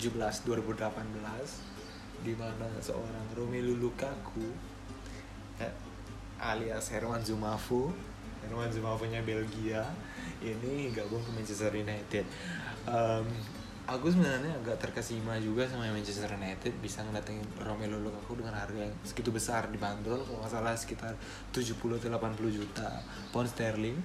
2018 0.47 2.23
di 2.23 2.39
mana 2.39 2.71
seorang 2.79 3.27
Romelu 3.35 3.75
Lukaku 3.75 4.47
eh, 5.59 5.75
alias 6.39 6.87
Herman 6.95 7.27
Zumafu 7.27 7.91
Herman 8.47 8.71
Zumafu 8.71 9.11
nya 9.11 9.27
Belgia 9.27 9.91
ini 10.39 10.95
gabung 10.95 11.19
ke 11.27 11.31
Manchester 11.35 11.75
United. 11.75 12.23
Um, 12.87 13.27
aku 13.87 14.11
sebenarnya 14.11 14.51
agak 14.59 14.83
terkesima 14.83 15.39
juga 15.39 15.63
sama 15.63 15.87
Manchester 15.87 16.27
United 16.35 16.75
bisa 16.83 17.07
ngedatengin 17.07 17.47
Romelu 17.63 18.03
Lukaku 18.03 18.43
dengan 18.43 18.59
harga 18.59 18.83
yang 18.83 18.95
segitu 19.07 19.31
besar 19.31 19.71
dibanderol 19.71 20.27
kalau 20.27 20.43
nggak 20.43 20.51
salah 20.51 20.75
sekitar 20.75 21.15
70 21.55 21.79
atau 21.79 22.11
80 22.11 22.51
juta 22.51 22.89
pound 23.31 23.47
sterling. 23.47 23.99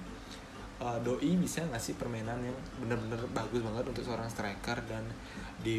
Uh, 0.82 0.98
doi 0.98 1.38
bisa 1.38 1.62
ngasih 1.70 1.94
permainan 1.94 2.42
yang 2.42 2.58
benar-benar 2.82 3.22
bagus 3.30 3.62
banget 3.62 3.86
untuk 3.86 4.02
seorang 4.02 4.26
striker 4.26 4.82
dan 4.90 5.06
di 5.62 5.78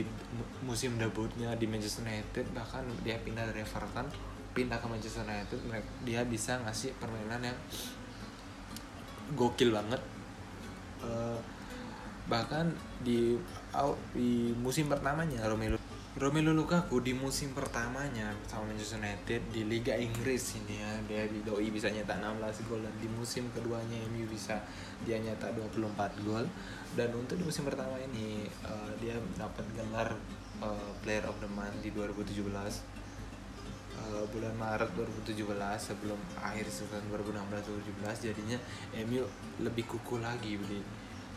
musim 0.64 0.96
debutnya 0.96 1.52
di 1.60 1.68
Manchester 1.68 2.08
United 2.08 2.48
bahkan 2.56 2.88
dia 3.04 3.20
pindah 3.20 3.44
dari 3.52 3.68
Everton 3.68 4.08
pindah 4.56 4.80
ke 4.80 4.88
Manchester 4.88 5.28
United 5.28 5.60
dia 6.08 6.24
bisa 6.24 6.56
ngasih 6.64 6.96
permainan 7.04 7.52
yang 7.52 7.58
gokil 9.36 9.76
banget. 9.76 10.00
Uh, 11.04 11.36
bahkan 12.28 12.72
di 13.04 13.36
di 14.16 14.56
musim 14.56 14.88
pertamanya 14.88 15.44
Romelu 15.44 15.76
Romelu 16.14 16.54
Lukaku 16.54 17.02
di 17.02 17.10
musim 17.10 17.58
pertamanya 17.58 18.38
sama 18.46 18.70
Manchester 18.70 19.02
United 19.02 19.42
di 19.50 19.66
Liga 19.66 19.98
Inggris 19.98 20.62
ini 20.62 20.78
ya 20.78 20.92
dia 21.10 21.26
di 21.26 21.42
doi 21.42 21.74
bisa 21.74 21.90
nyetak 21.90 22.22
16 22.22 22.70
gol 22.70 22.86
dan 22.86 22.94
di 23.02 23.10
musim 23.10 23.50
keduanya 23.50 23.98
MU 24.14 24.30
bisa 24.30 24.62
dia 25.10 25.18
nyetak 25.18 25.58
24 25.58 26.22
gol. 26.22 26.46
Dan 26.94 27.10
untuk 27.18 27.42
di 27.42 27.42
musim 27.42 27.66
pertama 27.66 27.98
ini 27.98 28.46
uh, 28.62 28.94
dia 29.02 29.18
dapat 29.42 29.66
gelar 29.74 30.14
uh, 30.62 30.92
Player 31.02 31.26
of 31.26 31.42
the 31.42 31.50
Month 31.50 31.82
di 31.82 31.90
2017 31.90 32.46
uh, 32.46 32.70
eh, 33.98 34.26
bulan 34.30 34.54
Maret 34.54 34.94
2017 34.94 35.34
sebelum 35.82 36.22
akhir 36.46 36.70
season 36.70 37.02
2016-2017 37.10 38.30
jadinya 38.30 38.62
MU 39.10 39.26
lebih 39.66 39.90
kukuh 39.90 40.22
lagi 40.22 40.62
beli 40.62 40.78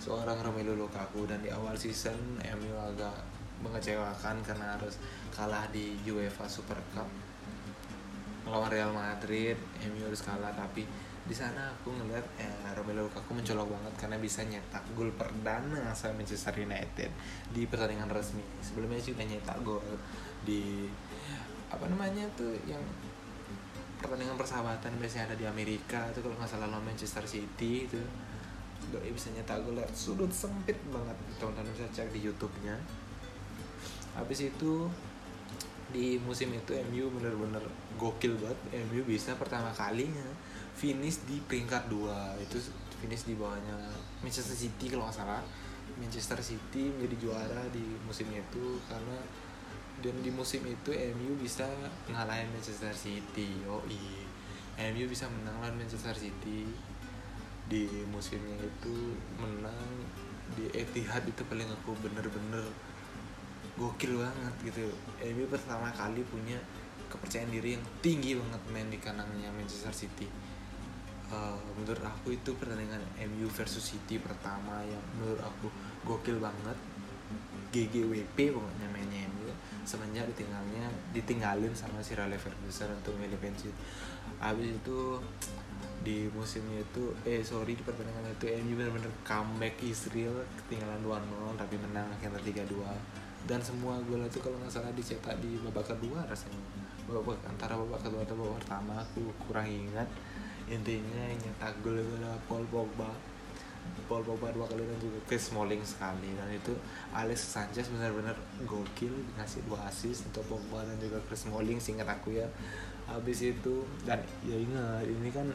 seorang 0.01 0.39
Romelu 0.41 0.77
Lukaku 0.77 1.25
dan 1.25 1.41
di 1.41 1.51
awal 1.51 1.75
season 1.77 2.39
MU 2.41 2.75
agak 2.77 3.17
mengecewakan 3.65 4.45
karena 4.45 4.77
harus 4.77 5.01
kalah 5.33 5.65
di 5.73 5.97
UEFA 6.05 6.45
Super 6.47 6.77
Cup. 6.93 7.09
Melawan 8.47 8.71
Real 8.71 8.93
Madrid 8.95 9.59
MU 9.91 10.07
harus 10.07 10.23
kalah 10.23 10.55
tapi 10.55 10.87
di 11.27 11.35
sana 11.35 11.75
aku 11.75 11.91
ngeliat 11.91 12.23
eh, 12.39 12.71
Romelu 12.79 13.11
Lukaku 13.11 13.35
mencolok 13.35 13.67
banget 13.67 13.95
karena 13.99 14.17
bisa 14.23 14.47
nyetak 14.47 14.85
gol 14.95 15.11
perdana 15.19 15.91
sama 15.91 16.23
Manchester 16.23 16.55
United 16.55 17.11
di 17.51 17.67
pertandingan 17.67 18.07
resmi. 18.07 18.45
Sebelumnya 18.63 19.03
udah 19.03 19.27
nyetak 19.27 19.59
gol 19.67 19.83
di 20.47 20.87
apa 21.67 21.91
namanya 21.91 22.23
tuh 22.39 22.55
yang 22.71 22.79
pertandingan 23.99 24.39
persahabatan 24.39 24.95
biasanya 25.03 25.35
ada 25.35 25.37
di 25.37 25.47
Amerika 25.51 26.07
itu 26.15 26.23
kalau 26.23 26.39
nggak 26.39 26.47
salah 26.47 26.71
lawan 26.71 26.87
Manchester 26.87 27.27
City 27.27 27.91
itu 27.91 27.99
doi 28.93 29.11
bisa 29.11 29.33
nyetak 29.35 29.63
gol 29.67 29.79
sudut 29.93 30.31
sempit 30.31 30.77
banget. 30.91 31.17
Teman-teman 31.39 31.71
bisa 31.75 31.87
cek 31.93 32.11
di 32.15 32.21
YouTube-nya. 32.25 32.77
Habis 34.17 34.49
itu 34.49 34.89
di 35.91 36.19
musim 36.19 36.51
itu 36.51 36.75
MU 36.91 37.11
bener-bener 37.15 37.63
gokil 37.97 38.35
banget. 38.39 38.59
MU 38.91 39.03
bisa 39.07 39.35
pertama 39.39 39.71
kalinya 39.75 40.27
finish 40.75 41.23
di 41.27 41.43
peringkat 41.45 41.89
dua. 41.91 42.35
Itu 42.39 42.59
finish 43.03 43.29
di 43.29 43.35
bawahnya 43.37 43.77
Manchester 44.25 44.57
City 44.57 44.93
kalau 44.93 45.09
nggak 45.09 45.19
salah. 45.19 45.43
Manchester 45.97 46.39
City 46.43 46.93
menjadi 46.93 47.17
juara 47.29 47.63
di 47.73 47.85
musim 48.05 48.29
itu 48.35 48.83
karena 48.85 49.17
dan 50.05 50.13
di 50.21 50.29
musim 50.29 50.61
itu 50.69 50.93
MU 51.17 51.41
bisa 51.41 51.65
ngalahin 52.13 52.53
Manchester 52.53 52.93
City. 52.93 53.65
Oh 53.65 53.81
iya 53.89 54.27
MU 54.93 55.09
bisa 55.09 55.25
menang 55.33 55.57
lawan 55.65 55.81
Manchester 55.81 56.13
City 56.13 56.69
di 57.67 57.91
musimnya 58.11 58.55
itu 58.63 58.95
menang 59.43 59.91
di 60.55 60.71
Etihad 60.71 61.27
itu 61.27 61.43
paling 61.51 61.67
aku 61.67 61.99
bener-bener 61.99 62.63
gokil 63.77 64.23
banget 64.23 64.55
gitu. 64.73 64.87
MU 65.35 65.45
pertama 65.51 65.91
kali 65.93 66.23
punya 66.25 66.57
kepercayaan 67.11 67.51
diri 67.51 67.77
yang 67.77 67.85
tinggi 68.01 68.39
banget 68.39 68.63
main 68.71 68.89
di 68.89 68.99
kanannya 69.03 69.51
Manchester 69.53 69.93
City. 69.93 70.31
Uh, 71.27 71.59
menurut 71.75 72.07
aku 72.07 72.39
itu 72.39 72.55
pertandingan 72.55 73.03
MU 73.35 73.51
versus 73.51 73.83
City 73.83 74.23
pertama 74.23 74.79
yang 74.87 75.03
menurut 75.19 75.43
aku 75.43 75.67
gokil 76.07 76.39
banget. 76.39 76.79
GGWP 77.75 78.55
pokoknya 78.55 78.89
mainnya 78.89 79.27
MU 79.29 79.51
semenjak 79.83 80.25
ditinggalnya 80.33 80.87
ditinggalin 81.13 81.75
sama 81.75 81.99
si 82.01 82.15
Alex 82.15 82.47
Ferguson 82.47 82.95
untuk 82.95 83.19
milih 83.19 83.37
pensiun 83.37 83.75
habis 84.41 84.75
itu 84.75 84.99
di 86.07 86.31
musimnya 86.31 86.87
itu 86.87 87.11
eh 87.27 87.43
sorry 87.43 87.75
di 87.75 87.83
pertandingan 87.83 88.31
itu 88.31 88.47
MU 88.63 88.79
benar-benar 88.79 89.11
comeback 89.27 89.75
Israel 89.83 90.47
ketinggalan 90.63 91.03
2-0 91.03 91.59
tapi 91.59 91.75
menang 91.83 92.07
akhirnya 92.15 92.39
3-2 92.63 93.27
dan 93.47 93.63
semua 93.63 93.95
gol 94.11 94.27
itu 94.27 94.43
kalau 94.43 94.59
nggak 94.59 94.75
salah 94.75 94.91
dicetak 94.91 95.39
di 95.39 95.55
babak 95.63 95.87
kedua 95.87 96.27
rasanya. 96.27 96.59
Babak 97.07 97.39
antara 97.47 97.79
babak 97.79 98.03
kedua 98.03 98.27
atau 98.27 98.35
babak 98.35 98.59
pertama 98.59 98.99
aku 98.99 99.23
kurang 99.47 99.71
ingat. 99.71 100.11
Intinya 100.67 101.23
yang 101.31 101.39
nyetak 101.39 101.79
gol 101.79 101.95
adalah 101.95 102.35
Paul 102.51 102.67
Pogba. 102.67 103.07
Paul 104.11 104.27
Pogba 104.27 104.51
dua 104.51 104.67
kali 104.67 104.83
dan 104.83 104.99
juga 104.99 105.23
Chris 105.31 105.47
Smalling 105.47 105.79
sekali. 105.87 106.35
Dan 106.35 106.51
itu 106.51 106.75
Alex 107.15 107.55
Sanchez 107.55 107.87
benar-benar 107.87 108.35
gokil 108.67 109.15
ngasih 109.39 109.63
dua 109.71 109.79
assist 109.87 110.27
untuk 110.27 110.43
Pogba 110.51 110.83
dan 110.83 110.99
juga 110.99 111.23
Chris 111.31 111.47
Smalling 111.47 111.79
singkat 111.79 112.11
aku 112.11 112.35
ya. 112.35 112.51
Habis 113.07 113.55
itu 113.55 113.87
dan 114.03 114.19
ya 114.43 114.59
ingat 114.59 115.07
ini 115.07 115.31
kan 115.31 115.47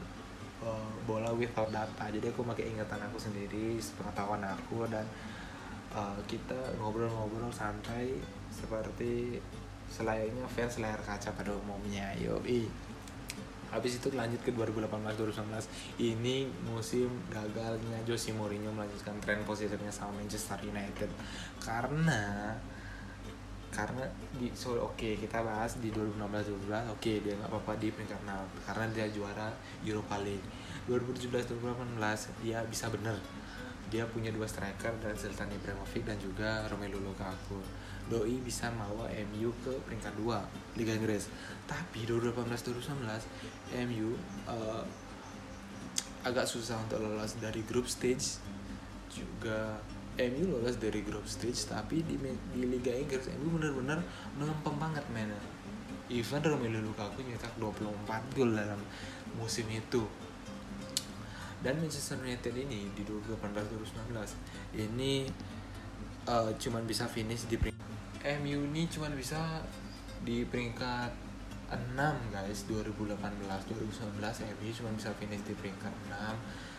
uh, 0.64 0.92
bola 1.04 1.34
without 1.34 1.70
data. 1.70 2.06
Jadi 2.08 2.30
aku 2.30 2.46
pakai 2.46 2.72
ingatan 2.72 3.02
aku 3.10 3.18
sendiri 3.18 3.78
pengetahuan 3.98 4.42
aku 4.46 4.86
dan 4.88 5.06
uh, 5.94 6.18
kita 6.30 6.58
ngobrol-ngobrol 6.80 7.52
santai 7.52 8.16
seperti 8.54 9.42
selayaknya 9.92 10.48
fans 10.48 10.80
layar 10.80 11.02
kaca 11.04 11.36
pada 11.36 11.52
umumnya. 11.52 12.16
Yoi. 12.16 12.70
Habis 13.72 14.04
itu 14.04 14.12
lanjut 14.12 14.44
ke 14.44 14.52
2018-2019 14.52 16.04
ini 16.04 16.44
musim 16.68 17.08
gagalnya 17.32 18.04
Jose 18.04 18.36
Mourinho 18.36 18.68
melanjutkan 18.76 19.16
tren 19.24 19.48
positifnya 19.48 19.88
sama 19.88 20.20
Manchester 20.20 20.60
United. 20.68 21.08
Karena 21.64 22.52
karena 23.72 24.04
di 24.36 24.52
so 24.52 24.76
oke 24.76 25.00
okay, 25.00 25.14
kita 25.16 25.40
bahas 25.42 25.80
di 25.80 25.90
2016 25.96 26.68
2012 26.68 26.92
oke 26.92 27.00
okay, 27.00 27.16
dia 27.24 27.34
nggak 27.40 27.50
apa-apa 27.50 27.74
di 27.80 27.88
peringkat 27.96 28.20
6 28.28 28.68
karena 28.68 28.86
dia 28.92 29.06
juara 29.10 29.48
Europa 29.88 30.16
League. 30.20 30.46
2017 30.86 31.56
2018 31.58 32.44
dia 32.44 32.60
bisa 32.68 32.92
bener. 32.92 33.16
Dia 33.92 34.08
punya 34.08 34.32
dua 34.32 34.48
striker 34.48 34.96
dan 35.04 35.16
Zlatan 35.20 35.52
Ibrahimovic 35.52 36.04
dan 36.08 36.16
juga 36.20 36.64
Romelu 36.72 37.00
Lukaku. 37.00 37.60
Doi 38.08 38.40
bisa 38.44 38.72
mawa 38.72 39.08
MU 39.32 39.52
ke 39.64 39.72
peringkat 39.88 40.16
2 40.16 40.80
Liga 40.80 40.96
Inggris. 40.96 41.28
Tapi 41.68 42.08
2018-2019 42.08 43.08
MU 43.88 44.16
uh, 44.48 44.84
agak 46.24 46.48
susah 46.48 46.80
untuk 46.80 47.04
lolos 47.04 47.36
dari 47.40 47.64
group 47.68 47.90
stage 47.90 48.40
juga 49.12 49.82
MU 50.30 50.58
lolos 50.58 50.78
dari 50.78 51.02
group 51.02 51.26
stage 51.26 51.58
tapi 51.66 52.06
di, 52.06 52.16
di 52.54 52.62
Liga 52.70 52.94
Inggris 52.94 53.26
MU 53.42 53.58
benar-benar 53.58 54.00
melempem 54.38 54.76
banget 54.78 55.06
mainnya 55.10 55.42
even 56.12 56.44
Romelu 56.44 56.84
Lukaku 56.84 57.24
nyetak 57.24 57.56
24 57.56 58.36
gol 58.36 58.52
dalam 58.52 58.80
musim 59.40 59.66
itu. 59.72 60.04
Dan 61.64 61.80
Manchester 61.80 62.20
United 62.20 62.52
ini 62.58 62.90
di 62.92 63.06
2018-2019 63.06 64.18
ini 64.82 65.30
uh, 66.26 66.52
cuman 66.58 66.84
bisa 66.90 67.06
finish 67.06 67.46
di 67.46 67.56
peringkat 67.56 67.88
MU 68.42 68.66
ini 68.74 68.90
cuma 68.90 69.08
bisa 69.14 69.62
di 70.26 70.42
peringkat 70.46 71.14
6 71.72 72.34
guys 72.34 72.66
2018 72.66 73.14
2019 73.14 74.58
MU 74.58 74.70
cuma 74.74 74.90
bisa 74.98 75.14
finish 75.16 75.46
di 75.46 75.54
peringkat 75.54 75.94
6 76.10 76.71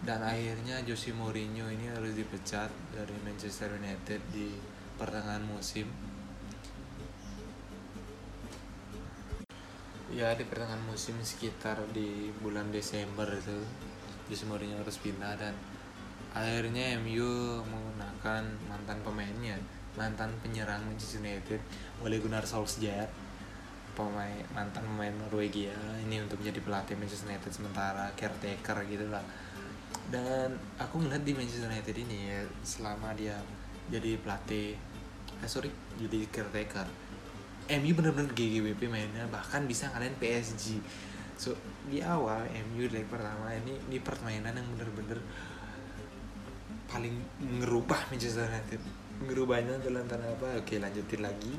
dan 0.00 0.24
akhirnya 0.24 0.80
Jose 0.88 1.12
Mourinho 1.12 1.68
ini 1.68 1.92
harus 1.92 2.16
dipecat 2.16 2.72
dari 2.96 3.12
Manchester 3.20 3.76
United 3.76 4.20
di 4.32 4.48
pertengahan 4.96 5.44
musim. 5.44 5.84
Ya 10.10 10.32
di 10.34 10.42
pertengahan 10.48 10.80
musim 10.88 11.20
sekitar 11.20 11.84
di 11.92 12.32
bulan 12.40 12.72
Desember 12.72 13.28
itu 13.28 13.60
Jose 14.32 14.48
Mourinho 14.48 14.80
harus 14.80 14.96
pindah 14.96 15.36
dan 15.36 15.52
akhirnya 16.32 16.96
MU 17.04 17.60
menggunakan 17.68 18.42
mantan 18.70 18.98
pemainnya 19.04 19.60
mantan 19.98 20.30
penyerang 20.40 20.86
Manchester 20.86 21.20
United 21.20 21.60
oleh 22.00 22.16
Gunnar 22.22 22.48
Solskjaer. 22.48 23.10
Pemain 23.90 24.46
mantan 24.54 24.86
pemain 24.86 25.12
Norwegia 25.12 25.74
ini 26.00 26.22
untuk 26.22 26.40
menjadi 26.40 26.62
pelatih 26.62 26.94
Manchester 26.96 27.26
United 27.26 27.52
sementara 27.52 28.08
caretaker 28.16 28.86
gitu 28.86 29.10
lah 29.10 29.20
dan 30.10 30.58
aku 30.76 31.02
ngeliat 31.02 31.22
di 31.22 31.32
Manchester 31.32 31.70
United 31.70 31.94
ini 31.94 32.18
ya 32.30 32.40
selama 32.66 33.14
dia 33.14 33.38
jadi 33.90 34.18
pelatih 34.18 34.74
eh 35.40 35.48
sorry 35.50 35.70
jadi 35.96 36.26
caretaker 36.28 36.86
MU 37.70 37.92
bener-bener 37.94 38.34
GGWP 38.34 38.90
mainnya 38.90 39.24
bahkan 39.30 39.64
bisa 39.70 39.86
ngalahin 39.94 40.18
PSG 40.18 40.82
so 41.38 41.54
di 41.86 42.02
awal 42.02 42.42
MU 42.70 42.90
leg 42.90 43.06
pertama 43.06 43.54
ini 43.54 43.78
di 43.86 44.02
permainan 44.02 44.58
yang 44.58 44.68
bener-bener 44.74 45.22
paling 46.90 47.14
ngerubah 47.38 48.10
Manchester 48.10 48.50
United. 48.50 48.82
Ngerubahnya 49.22 49.78
dalam 49.78 50.02
tanda 50.10 50.26
apa? 50.26 50.58
Oke 50.58 50.82
lanjutin 50.82 51.22
lagi. 51.22 51.54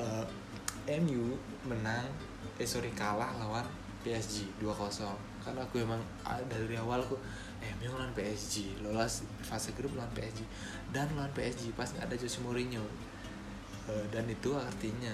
Uh, 0.00 0.24
eh, 0.88 0.96
MU 0.96 1.36
menang 1.68 2.08
eh 2.56 2.64
sorry 2.64 2.88
kalah 2.96 3.36
lawan 3.36 3.68
PSG 4.02 4.58
2-0 4.58 5.14
karena 5.44 5.60
aku 5.62 5.78
emang 5.78 6.00
ah, 6.26 6.40
dari 6.48 6.74
awal 6.74 7.04
aku 7.04 7.14
MU 7.78 7.94
lawan 7.94 8.12
PSG 8.12 8.82
lolos 8.82 9.22
fase 9.42 9.70
grup 9.78 9.94
lawan 9.94 10.10
PSG 10.14 10.42
dan 10.90 11.06
lawan 11.14 11.30
PSG 11.32 11.72
pas 11.78 11.88
ada 11.98 12.14
Jose 12.14 12.42
Mourinho. 12.42 12.82
Uh, 13.82 14.06
dan 14.14 14.26
itu 14.30 14.54
artinya 14.54 15.10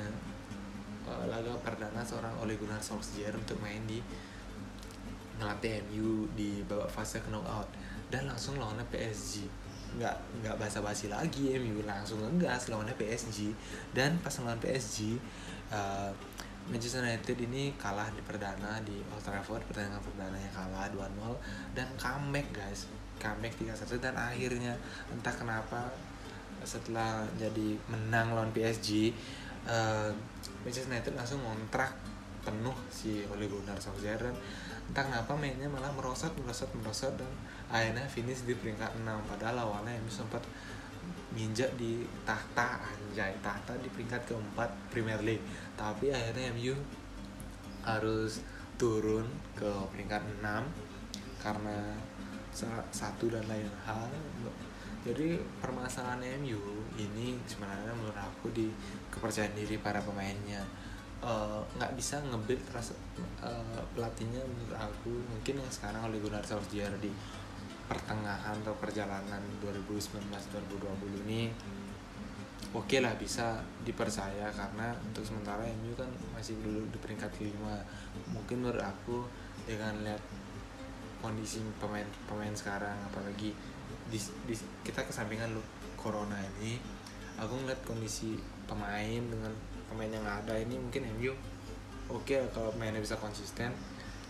uh, 1.08 1.24
laga 1.28 1.56
perdana 1.64 2.04
seorang 2.04 2.32
Ole 2.44 2.60
Gunnar 2.60 2.80
Solskjaer 2.80 3.32
untuk 3.32 3.56
main 3.64 3.80
di 3.88 4.00
ngelatih 5.40 5.80
MU 5.88 6.28
di 6.36 6.60
babak 6.66 6.90
fase 6.92 7.22
knockout. 7.28 7.70
Dan 8.08 8.28
langsung 8.28 8.56
lawannya 8.56 8.84
PSG 8.88 9.44
nggak 9.96 10.44
nggak 10.44 10.56
basa-basi 10.60 11.08
lagi 11.08 11.56
MU 11.56 11.80
langsung 11.88 12.20
ngegas 12.20 12.68
lawannya 12.68 12.92
PSG 13.00 13.56
dan 13.96 14.20
pas 14.20 14.36
lawan 14.44 14.60
PSG 14.60 15.16
uh, 15.72 16.12
Manchester 16.68 17.00
United 17.00 17.38
ini 17.48 17.72
kalah 17.80 18.12
di 18.12 18.20
perdana 18.20 18.76
di 18.84 19.00
Old 19.08 19.24
Trafford 19.24 19.64
pertandingan 19.64 20.04
perdana 20.04 20.36
yang 20.36 20.52
kalah 20.52 20.84
2-0 20.92 21.16
dan 21.72 21.88
comeback 21.96 22.52
guys. 22.52 22.84
Comeback 23.16 23.56
3-1 23.56 24.04
dan 24.04 24.14
akhirnya 24.14 24.76
entah 25.08 25.32
kenapa 25.32 25.88
setelah 26.60 27.24
jadi 27.40 27.72
menang 27.88 28.36
lawan 28.36 28.52
PSG 28.52 29.16
uh, 29.64 30.12
Manchester 30.60 30.92
United 30.92 31.12
langsung 31.16 31.40
ngontrak 31.40 31.96
penuh 32.44 32.76
si 32.92 33.24
Ole 33.32 33.48
Gunnar 33.48 33.80
Solskjaer. 33.80 34.20
Dan 34.20 34.36
entah 34.92 35.04
kenapa 35.08 35.32
mainnya 35.40 35.72
malah 35.72 35.88
merosot 35.96 36.36
merosot 36.36 36.68
merosot. 36.76 37.16
Dan 37.16 37.32
akhirnya 37.72 38.04
finish 38.04 38.44
di 38.44 38.52
peringkat 38.52 38.92
6 39.00 39.08
padahal 39.24 39.56
awalnya 39.64 39.96
MU 40.04 40.12
sempat 40.12 40.44
nginjak 41.34 41.70
di 41.76 42.04
tahta 42.24 42.80
anjay. 42.84 43.34
Tahta 43.40 43.76
di 43.80 43.88
peringkat 43.92 44.28
keempat 44.28 44.70
Premier 44.92 45.20
League. 45.20 45.44
Tapi 45.74 46.12
akhirnya 46.12 46.52
MU 46.54 46.74
harus 47.84 48.44
turun 48.78 49.26
ke 49.58 49.68
peringkat 49.90 50.22
6 50.40 51.42
karena 51.42 51.96
satu 52.90 53.30
dan 53.30 53.44
lain 53.46 53.68
hal. 53.86 54.08
Jadi 55.06 55.38
permasalahan 55.62 56.20
MU 56.42 56.58
ini 56.98 57.38
sebenarnya 57.46 57.94
menurut 57.94 58.18
aku 58.18 58.50
di 58.50 58.68
kepercayaan 59.08 59.54
diri 59.54 59.78
para 59.78 60.02
pemainnya. 60.02 60.62
Eh, 61.18 61.60
nggak 61.74 61.92
uh, 61.92 61.96
bisa 61.98 62.22
rasa 62.70 62.94
uh, 63.42 63.82
pelatihnya 63.90 64.38
menurut 64.38 64.78
aku 64.78 65.10
mungkin 65.26 65.58
yang 65.58 65.66
sekarang 65.66 66.06
oleh 66.06 66.22
Gunnar 66.22 66.46
Solskjaer 66.46 66.94
di 67.02 67.10
pertengahan 67.88 68.54
atau 68.60 68.76
perjalanan 68.76 69.40
2019-2020 69.64 71.24
ini 71.24 71.48
oke 72.76 72.84
okay 72.84 73.00
lah 73.00 73.16
bisa 73.16 73.64
dipercaya 73.80 74.52
karena 74.52 74.92
untuk 75.00 75.24
sementara 75.24 75.64
MU 75.80 75.96
kan 75.96 76.08
masih 76.36 76.60
dulu 76.60 76.84
di 76.92 76.98
peringkat 77.00 77.32
kelima. 77.40 77.80
Mungkin 78.28 78.60
menurut 78.60 78.84
aku 78.84 79.24
dengan 79.64 80.04
lihat 80.04 80.20
kondisi 81.24 81.64
pemain-pemain 81.82 82.54
sekarang 82.54 82.94
apalagi 83.10 83.50
di, 84.08 84.18
di, 84.46 84.54
kita 84.86 85.02
kesampingan 85.04 85.50
lu 85.52 85.62
corona 85.98 86.38
ini 86.60 86.78
aku 87.36 87.58
ngeliat 87.58 87.80
kondisi 87.82 88.38
pemain 88.70 89.20
dengan 89.20 89.50
pemain 89.90 90.10
yang 90.10 90.24
ada 90.24 90.54
ini 90.54 90.78
mungkin 90.78 91.10
MU 91.18 91.32
oke 92.08 92.22
okay, 92.24 92.38
kalau 92.54 92.70
mainnya 92.78 93.02
bisa 93.02 93.18
konsisten 93.18 93.74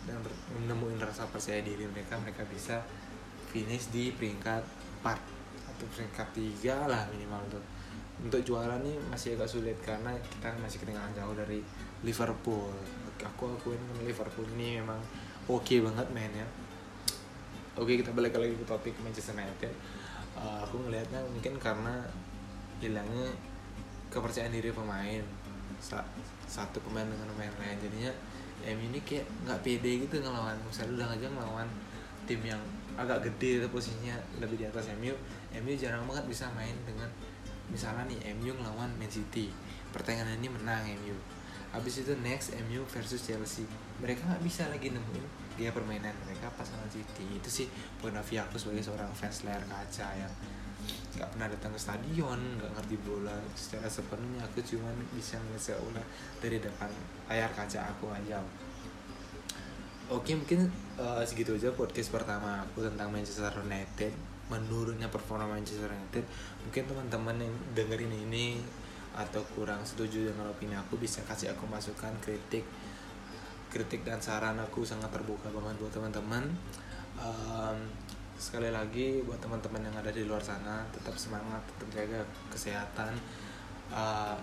dan 0.09 0.17
menemuin 0.57 0.97
rasa 0.97 1.29
percaya 1.29 1.61
diri 1.61 1.85
mereka 1.85 2.17
mereka 2.17 2.43
bisa 2.49 2.81
finish 3.49 3.89
di 3.89 4.13
peringkat 4.13 4.63
4 5.01 5.09
atau 5.09 5.87
peringkat 5.95 6.29
3 6.35 6.91
lah 6.91 7.03
minimal 7.13 7.41
untuk 7.49 7.65
untuk 8.19 8.43
juara 8.43 8.83
nih 8.83 8.99
masih 9.07 9.39
agak 9.39 9.47
sulit 9.47 9.79
karena 9.79 10.11
kita 10.19 10.51
masih 10.59 10.83
ketinggalan 10.83 11.15
jauh 11.15 11.35
dari 11.39 11.63
Liverpool. 12.03 12.75
Aku 13.23 13.55
akuin 13.55 13.79
Liverpool 14.03 14.47
ini 14.59 14.83
memang 14.83 14.99
oke 15.47 15.63
okay 15.63 15.79
banget 15.79 16.07
mainnya. 16.11 16.47
Oke 17.79 17.95
kita 17.95 18.11
balik 18.11 18.35
lagi 18.35 18.59
ke 18.59 18.67
topik 18.67 18.95
Manchester 19.07 19.39
United. 19.39 19.71
Uh, 20.35 20.67
aku 20.67 20.83
ngelihatnya 20.83 21.23
mungkin 21.31 21.55
karena 21.63 22.03
hilangnya 22.83 23.31
kepercayaan 24.11 24.51
diri 24.51 24.75
pemain. 24.75 25.23
Sa 25.79 26.03
satu 26.51 26.83
pemain 26.83 27.07
dengan 27.07 27.31
pemain 27.39 27.55
lain. 27.63 27.79
Jadinya 27.79 28.11
MU 28.67 28.91
ini 28.91 28.99
kayak 29.07 29.31
nggak 29.47 29.63
pede 29.63 30.03
gitu 30.03 30.19
ngelawan. 30.19 30.59
Misalnya 30.67 31.07
udah 31.07 31.09
aja 31.15 31.27
ngelawan 31.31 31.69
tim 32.27 32.43
yang 32.43 32.63
agak 32.99 33.31
gede 33.31 33.63
posisinya 33.71 34.19
lebih 34.43 34.59
di 34.59 34.67
atas 34.67 34.91
MU 34.99 35.15
MU 35.55 35.73
jarang 35.79 36.03
banget 36.11 36.27
bisa 36.27 36.51
main 36.59 36.75
dengan 36.83 37.07
misalnya 37.71 38.11
nih 38.11 38.35
MU 38.35 38.53
ngelawan 38.59 38.91
Man 38.99 39.13
City. 39.13 39.53
Pertandingan 39.95 40.41
ini 40.43 40.49
menang 40.51 40.83
MU 40.99 41.15
habis 41.69 42.01
itu 42.01 42.17
next 42.25 42.57
MU 42.67 42.81
versus 42.89 43.21
Chelsea. 43.21 43.69
Mereka 44.01 44.25
nggak 44.25 44.43
bisa 44.43 44.65
lagi 44.73 44.89
nemuin 44.89 45.25
gaya 45.59 45.75
permainan 45.75 46.15
mereka 46.25 46.49
pas 46.57 46.65
sama 46.65 46.89
City. 46.89 47.39
Itu 47.39 47.49
sih 47.51 47.67
poin 48.01 48.17
of 48.17 48.27
aku 48.27 48.57
sebagai 48.57 48.83
seorang 48.83 49.11
fans 49.13 49.45
layar 49.45 49.63
kaca 49.69 50.09
yang 50.17 50.33
nggak 51.19 51.29
pernah 51.35 51.49
datang 51.51 51.75
ke 51.75 51.81
stadion 51.81 52.41
nggak 52.57 52.73
ngerti 52.79 52.97
bola 53.05 53.37
secara 53.53 53.87
sepenuhnya. 53.87 54.43
Aku 54.49 54.65
cuma 54.65 54.89
bisa 55.13 55.37
ngeliat 55.39 55.79
ulah 55.85 56.07
dari 56.41 56.59
depan 56.59 56.91
layar 57.29 57.51
kaca 57.53 57.95
aku 57.95 58.11
aja 58.11 58.41
oke 60.09 60.33
mungkin 60.33 60.73
uh, 60.97 61.21
segitu 61.21 61.53
aja 61.53 61.69
podcast 61.77 62.09
pertama 62.09 62.65
aku 62.65 62.81
tentang 62.85 63.13
Manchester 63.13 63.53
United. 63.61 64.13
Menurunnya 64.49 65.13
performa 65.13 65.45
Manchester 65.45 65.93
United 65.93 66.25
mungkin 66.65 66.83
teman-teman 66.89 67.37
yang 67.37 67.55
dengerin 67.77 68.13
ini 68.29 68.57
atau 69.13 69.43
kurang 69.53 69.83
setuju 69.85 70.31
dengan 70.33 70.49
opini 70.49 70.79
aku 70.79 70.97
bisa 70.97 71.21
kasih 71.29 71.53
aku 71.53 71.69
masukan 71.69 72.13
kritik. 72.25 72.65
Kritik 73.69 74.01
dan 74.01 74.25
saran 74.25 74.57
aku 74.57 74.81
sangat 74.89 75.13
terbuka 75.13 75.53
banget 75.53 75.77
buat 75.77 75.93
teman-teman. 75.93 76.49
Um, 77.21 77.79
sekali 78.41 78.73
lagi 78.73 79.21
buat 79.29 79.43
teman-teman 79.43 79.83
yang 79.83 79.97
ada 79.99 80.09
di 80.09 80.25
luar 80.25 80.41
sana 80.41 80.87
tetap 80.95 81.13
semangat 81.21 81.61
tetap 81.69 81.89
jaga 81.93 82.25
kesehatan. 82.49 83.13
Uh, 83.93 84.41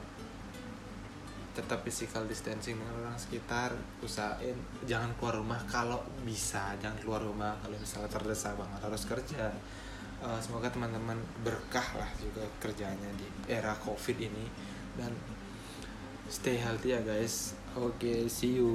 tetap 1.55 1.79
physical 1.87 2.27
distancing 2.27 2.75
dengan 2.75 2.99
orang 2.99 3.15
sekitar 3.15 3.71
usahain 4.03 4.59
jangan 4.83 5.15
keluar 5.15 5.39
rumah 5.39 5.59
kalau 5.71 6.03
bisa 6.27 6.75
jangan 6.83 6.99
keluar 6.99 7.23
rumah 7.23 7.55
kalau 7.63 7.79
misalnya 7.79 8.11
terdesak 8.11 8.59
banget 8.59 8.79
harus 8.83 9.03
kerja. 9.07 9.45
Uh, 10.19 10.39
semoga 10.43 10.67
teman-teman 10.67 11.15
berkah 11.43 11.85
lah 11.95 12.09
juga 12.19 12.43
kerjanya 12.59 13.07
di 13.15 13.27
era 13.47 13.71
covid 13.79 14.19
ini. 14.19 14.45
Dan 14.99 15.15
stay 16.27 16.59
healthy 16.59 16.91
ya 16.91 16.99
guys. 16.99 17.55
Oke 17.79 17.95
okay, 18.03 18.19
see 18.27 18.59
you 18.59 18.71